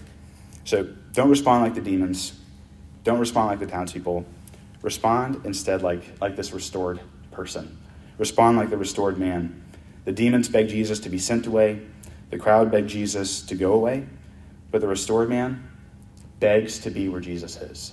So 0.64 0.85
don't 1.12 1.31
respond 1.31 1.64
like 1.64 1.74
the 1.74 1.81
demons. 1.81 2.38
Don't 3.05 3.18
respond 3.18 3.48
like 3.48 3.61
the 3.61 3.66
townspeople. 3.66 4.27
Respond 4.83 5.44
instead 5.44 5.83
like, 5.83 6.03
like 6.20 6.37
this 6.37 6.53
restored 6.53 7.01
person. 7.38 7.79
Respond 8.18 8.57
like 8.57 8.68
the 8.68 8.77
restored 8.77 9.16
man. 9.16 9.62
The 10.05 10.11
demons 10.11 10.48
beg 10.48 10.68
Jesus 10.68 10.98
to 11.01 11.09
be 11.09 11.18
sent 11.18 11.46
away. 11.46 11.81
The 12.31 12.37
crowd 12.37 12.72
begged 12.72 12.88
Jesus 12.88 13.42
to 13.42 13.55
go 13.55 13.74
away. 13.74 14.07
But 14.72 14.81
the 14.81 14.88
restored 14.88 15.29
man 15.29 15.70
begs 16.40 16.81
to 16.81 16.90
be 16.90 17.09
where 17.09 17.20
Jesus 17.20 17.57
is. 17.57 17.92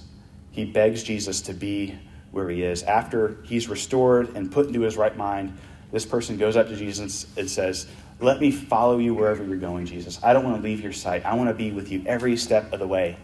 He 0.49 0.65
begs 0.65 1.03
Jesus 1.03 1.41
to 1.41 1.53
be 1.53 1.95
where 2.31 2.49
he 2.49 2.63
is. 2.63 2.81
After 2.81 3.37
he's 3.43 3.69
restored 3.69 4.35
and 4.35 4.51
put 4.51 4.65
into 4.65 4.81
his 4.81 4.97
right 4.97 5.15
mind, 5.15 5.55
this 5.91 6.07
person 6.07 6.37
goes 6.37 6.55
up 6.55 6.67
to 6.69 6.75
Jesus 6.75 7.27
and 7.37 7.47
says, 7.47 7.85
Let 8.19 8.41
me 8.41 8.49
follow 8.49 8.97
you 8.97 9.13
wherever 9.13 9.43
you're 9.43 9.57
going, 9.57 9.85
Jesus. 9.85 10.19
I 10.23 10.33
don't 10.33 10.43
want 10.43 10.57
to 10.57 10.63
leave 10.63 10.81
your 10.81 10.91
sight. 10.91 11.23
I 11.23 11.35
want 11.35 11.49
to 11.49 11.53
be 11.53 11.69
with 11.69 11.91
you 11.91 12.03
every 12.07 12.35
step 12.35 12.73
of 12.73 12.79
the 12.79 12.87
way. 12.87 13.17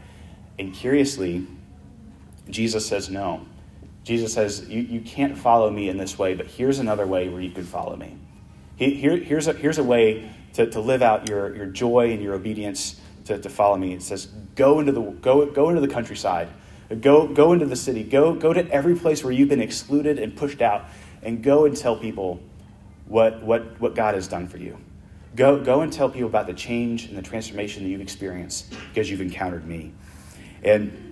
And 0.59 0.71
curiously, 0.71 1.47
Jesus 2.47 2.85
says, 2.85 3.09
No. 3.09 3.47
Jesus 4.03 4.33
says, 4.33 4.67
You, 4.67 4.81
you 4.81 5.01
can't 5.01 5.37
follow 5.37 5.69
me 5.69 5.89
in 5.89 5.97
this 5.97 6.17
way, 6.17 6.33
but 6.33 6.47
here's 6.47 6.79
another 6.79 7.05
way 7.05 7.29
where 7.29 7.41
you 7.41 7.51
can 7.51 7.65
follow 7.65 7.95
me. 7.95 8.17
Here, 8.75 9.17
here's, 9.17 9.47
a, 9.47 9.53
here's 9.53 9.77
a 9.77 9.83
way 9.83 10.31
to, 10.53 10.69
to 10.69 10.79
live 10.79 11.01
out 11.01 11.29
your, 11.29 11.55
your 11.55 11.67
joy 11.67 12.11
and 12.11 12.21
your 12.21 12.33
obedience 12.33 12.99
to, 13.25 13.37
to 13.37 13.49
follow 13.49 13.77
me. 13.77 13.93
It 13.93 14.01
says, 14.01 14.25
Go 14.55 14.79
into 14.79 14.91
the, 14.91 15.01
go, 15.01 15.45
go 15.45 15.69
into 15.69 15.81
the 15.81 15.87
countryside 15.87 16.49
Go, 16.99 17.27
go 17.27 17.53
into 17.53 17.65
the 17.65 17.75
city. 17.75 18.03
Go, 18.03 18.33
go 18.33 18.51
to 18.51 18.69
every 18.69 18.95
place 18.95 19.23
where 19.23 19.31
you've 19.31 19.49
been 19.49 19.61
excluded 19.61 20.19
and 20.19 20.35
pushed 20.35 20.61
out, 20.61 20.85
and 21.23 21.41
go 21.41 21.65
and 21.65 21.77
tell 21.77 21.95
people 21.95 22.41
what, 23.05 23.41
what, 23.43 23.79
what 23.79 23.95
God 23.95 24.15
has 24.15 24.27
done 24.27 24.47
for 24.47 24.57
you. 24.57 24.77
Go, 25.35 25.63
go 25.63 25.81
and 25.81 25.93
tell 25.93 26.09
people 26.09 26.27
about 26.27 26.47
the 26.47 26.53
change 26.53 27.05
and 27.05 27.17
the 27.17 27.21
transformation 27.21 27.83
that 27.83 27.89
you've 27.89 28.01
experienced 28.01 28.73
because 28.89 29.09
you've 29.09 29.21
encountered 29.21 29.65
me. 29.65 29.93
And, 30.63 31.10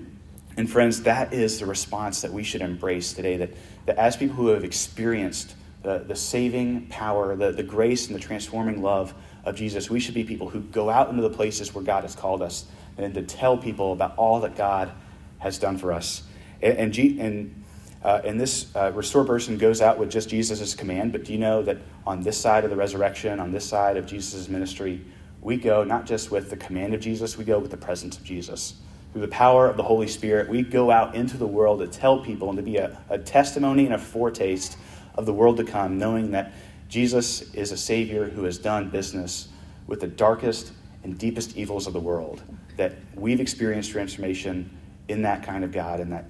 and 0.60 0.70
friends, 0.70 1.04
that 1.04 1.32
is 1.32 1.58
the 1.62 1.66
response 1.66 2.22
that 2.22 2.34
we 2.34 2.44
should 2.44 2.62
embrace 2.62 3.14
today. 3.14 3.38
That, 3.38 3.52
that 3.86 3.98
as 3.98 4.18
people 4.18 4.36
who 4.36 4.48
have 4.48 4.66
experienced 4.66 5.56
the, 5.84 6.00
the 6.00 6.18
saving 6.18 6.88
power, 6.88 7.38
the, 7.38 7.54
the 7.54 7.64
grace, 7.64 8.08
and 8.08 8.16
the 8.16 8.20
transforming 8.20 8.82
love 8.82 9.14
of 9.46 9.56
Jesus, 9.56 9.90
we 9.90 10.02
should 10.02 10.16
be 10.16 10.26
people 10.26 10.50
who 10.50 10.60
go 10.60 10.90
out 10.90 11.10
into 11.10 11.22
the 11.22 11.30
places 11.30 11.74
where 11.74 11.82
God 11.82 12.04
has 12.04 12.14
called 12.14 12.42
us 12.42 12.66
and 12.98 13.14
to 13.14 13.22
tell 13.22 13.58
people 13.58 13.94
about 13.94 14.18
all 14.18 14.42
that 14.42 14.58
God 14.58 14.92
has 15.38 15.58
done 15.58 15.78
for 15.78 15.94
us. 15.94 16.24
And, 16.62 16.78
and, 16.78 16.98
and, 16.98 17.64
uh, 18.04 18.22
and 18.26 18.38
this 18.38 18.76
uh, 18.76 18.92
restored 18.94 19.28
person 19.28 19.58
goes 19.58 19.80
out 19.80 19.98
with 19.98 20.12
just 20.12 20.28
Jesus' 20.28 20.76
command, 20.76 21.14
but 21.14 21.24
do 21.24 21.32
you 21.32 21.40
know 21.40 21.64
that 21.64 21.78
on 22.06 22.22
this 22.22 22.38
side 22.38 22.66
of 22.66 22.70
the 22.70 22.76
resurrection, 22.76 23.40
on 23.40 23.54
this 23.54 23.64
side 23.64 23.96
of 23.96 24.06
Jesus' 24.06 24.50
ministry, 24.50 25.06
we 25.42 25.56
go 25.56 25.86
not 25.86 26.06
just 26.06 26.32
with 26.32 26.50
the 26.50 26.58
command 26.58 26.94
of 26.94 27.00
Jesus, 27.00 27.38
we 27.38 27.46
go 27.46 27.60
with 27.60 27.72
the 27.72 27.78
presence 27.78 28.18
of 28.18 28.26
Jesus. 28.26 28.74
Through 29.12 29.22
the 29.22 29.28
power 29.30 29.68
of 29.68 29.76
the 29.76 29.84
Holy 29.84 30.08
Spirit, 30.08 30.50
we 30.50 30.62
go 30.62 30.92
out 30.92 31.16
into 31.16 31.38
the 31.38 31.48
world 31.48 31.80
to 31.80 31.88
tell 31.88 32.20
people 32.20 32.50
and 32.50 32.58
to 32.58 32.64
be 32.64 32.78
a, 32.78 32.98
a 33.10 33.18
testimony 33.18 33.86
and 33.86 33.94
a 33.94 33.98
foretaste 33.98 34.78
of 35.16 35.26
the 35.26 35.34
world 35.34 35.58
to 35.58 35.64
come, 35.64 35.98
knowing 35.98 36.32
that 36.32 36.54
Jesus 36.88 37.54
is 37.54 37.72
a 37.72 37.78
Savior 37.78 38.30
who 38.30 38.44
has 38.44 38.58
done 38.58 38.90
business 38.90 39.50
with 39.88 40.00
the 40.00 40.08
darkest 40.08 40.74
and 41.04 41.18
deepest 41.18 41.58
evils 41.58 41.88
of 41.88 41.94
the 41.94 42.00
world, 42.00 42.44
that 42.78 42.94
we've 43.16 43.40
experienced 43.40 43.92
transformation 43.92 44.70
in 45.08 45.24
that 45.24 45.44
kind 45.44 45.64
of 45.64 45.72
God 45.72 46.00
and 46.00 46.12
that 46.12 46.26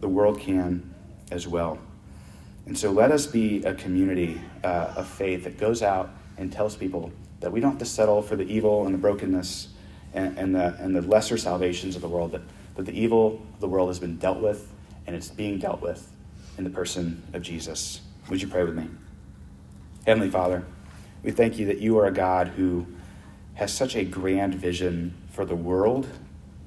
the 0.00 0.08
world 0.08 0.40
can 0.40 0.94
as 1.30 1.46
well. 1.46 1.78
And 2.66 2.78
so 2.78 2.90
let 2.90 3.10
us 3.10 3.26
be 3.26 3.62
a 3.64 3.74
community 3.74 4.40
uh, 4.64 4.94
of 4.96 5.08
faith 5.08 5.44
that 5.44 5.58
goes 5.58 5.82
out 5.82 6.10
and 6.38 6.52
tells 6.52 6.76
people 6.76 7.12
that 7.40 7.50
we 7.50 7.60
don't 7.60 7.72
have 7.72 7.78
to 7.80 7.84
settle 7.84 8.22
for 8.22 8.36
the 8.36 8.44
evil 8.44 8.86
and 8.86 8.94
the 8.94 8.98
brokenness 8.98 9.68
and, 10.14 10.38
and, 10.38 10.54
the, 10.54 10.76
and 10.78 10.94
the 10.94 11.02
lesser 11.02 11.36
salvations 11.36 11.96
of 11.96 12.02
the 12.02 12.08
world, 12.08 12.32
that, 12.32 12.42
that 12.76 12.86
the 12.86 12.98
evil 12.98 13.40
of 13.54 13.60
the 13.60 13.68
world 13.68 13.88
has 13.88 13.98
been 13.98 14.16
dealt 14.18 14.40
with 14.40 14.72
and 15.06 15.16
it's 15.16 15.28
being 15.28 15.58
dealt 15.58 15.80
with 15.80 16.10
in 16.58 16.64
the 16.64 16.70
person 16.70 17.22
of 17.32 17.42
Jesus. 17.42 18.00
Would 18.28 18.42
you 18.42 18.48
pray 18.48 18.64
with 18.64 18.76
me? 18.76 18.88
Heavenly 20.06 20.30
Father, 20.30 20.64
we 21.22 21.30
thank 21.30 21.58
you 21.58 21.66
that 21.66 21.78
you 21.78 21.98
are 21.98 22.06
a 22.06 22.12
God 22.12 22.48
who 22.48 22.86
has 23.54 23.72
such 23.72 23.94
a 23.96 24.04
grand 24.04 24.54
vision 24.54 25.14
for 25.30 25.44
the 25.44 25.54
world, 25.54 26.08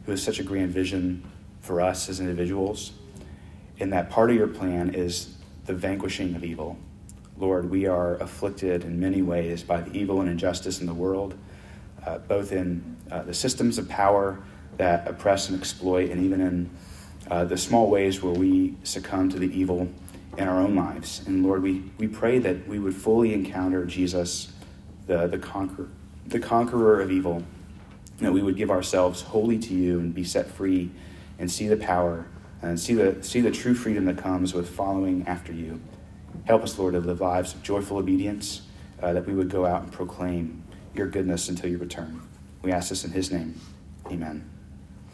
who 0.05 0.11
has 0.11 0.23
such 0.23 0.39
a 0.39 0.43
grand 0.43 0.71
vision 0.71 1.23
for 1.61 1.81
us 1.81 2.09
as 2.09 2.19
individuals. 2.19 2.93
And 3.79 3.91
that 3.91 4.09
part 4.09 4.29
of 4.29 4.35
your 4.35 4.47
plan 4.47 4.93
is 4.93 5.35
the 5.65 5.73
vanquishing 5.73 6.35
of 6.35 6.43
evil. 6.43 6.77
Lord, 7.37 7.69
we 7.69 7.85
are 7.85 8.15
afflicted 8.15 8.83
in 8.83 8.99
many 8.99 9.21
ways 9.21 9.63
by 9.63 9.81
the 9.81 9.91
evil 9.97 10.21
and 10.21 10.29
injustice 10.29 10.79
in 10.79 10.85
the 10.85 10.93
world, 10.93 11.35
uh, 12.05 12.19
both 12.19 12.51
in 12.51 12.95
uh, 13.11 13.23
the 13.23 13.33
systems 13.33 13.77
of 13.77 13.89
power 13.89 14.39
that 14.77 15.07
oppress 15.07 15.49
and 15.49 15.59
exploit, 15.59 16.09
and 16.09 16.23
even 16.23 16.41
in 16.41 16.69
uh, 17.29 17.45
the 17.45 17.57
small 17.57 17.89
ways 17.89 18.21
where 18.21 18.33
we 18.33 18.75
succumb 18.83 19.29
to 19.29 19.39
the 19.39 19.51
evil 19.57 19.89
in 20.37 20.47
our 20.47 20.59
own 20.59 20.75
lives. 20.75 21.23
And 21.25 21.43
Lord, 21.43 21.63
we, 21.63 21.83
we 21.97 22.07
pray 22.07 22.39
that 22.39 22.67
we 22.67 22.79
would 22.79 22.95
fully 22.95 23.33
encounter 23.33 23.85
Jesus, 23.85 24.51
the, 25.07 25.27
the, 25.27 25.37
conquer, 25.37 25.87
the 26.27 26.39
conqueror 26.39 27.01
of 27.01 27.11
evil, 27.11 27.43
that 28.19 28.31
we 28.31 28.41
would 28.41 28.55
give 28.55 28.69
ourselves 28.69 29.21
wholly 29.21 29.57
to 29.59 29.73
you 29.73 29.99
and 29.99 30.13
be 30.13 30.23
set 30.23 30.47
free 30.47 30.91
and 31.39 31.51
see 31.51 31.67
the 31.67 31.77
power 31.77 32.27
and 32.61 32.79
see 32.79 32.93
the, 32.93 33.21
see 33.23 33.41
the 33.41 33.51
true 33.51 33.75
freedom 33.75 34.05
that 34.05 34.17
comes 34.17 34.53
with 34.53 34.69
following 34.69 35.23
after 35.27 35.53
you. 35.53 35.79
Help 36.45 36.63
us, 36.63 36.77
Lord, 36.77 36.93
to 36.93 36.99
live 36.99 37.21
lives 37.21 37.53
of 37.53 37.63
joyful 37.63 37.97
obedience, 37.97 38.61
uh, 39.01 39.13
that 39.13 39.25
we 39.25 39.33
would 39.33 39.49
go 39.49 39.65
out 39.65 39.83
and 39.83 39.91
proclaim 39.91 40.63
your 40.97 41.07
goodness 41.07 41.49
until 41.49 41.69
you 41.69 41.77
return. 41.77 42.21
We 42.61 42.71
ask 42.71 42.89
this 42.89 43.03
in 43.03 43.11
his 43.11 43.31
name. 43.31 43.59
Amen. 44.07 44.54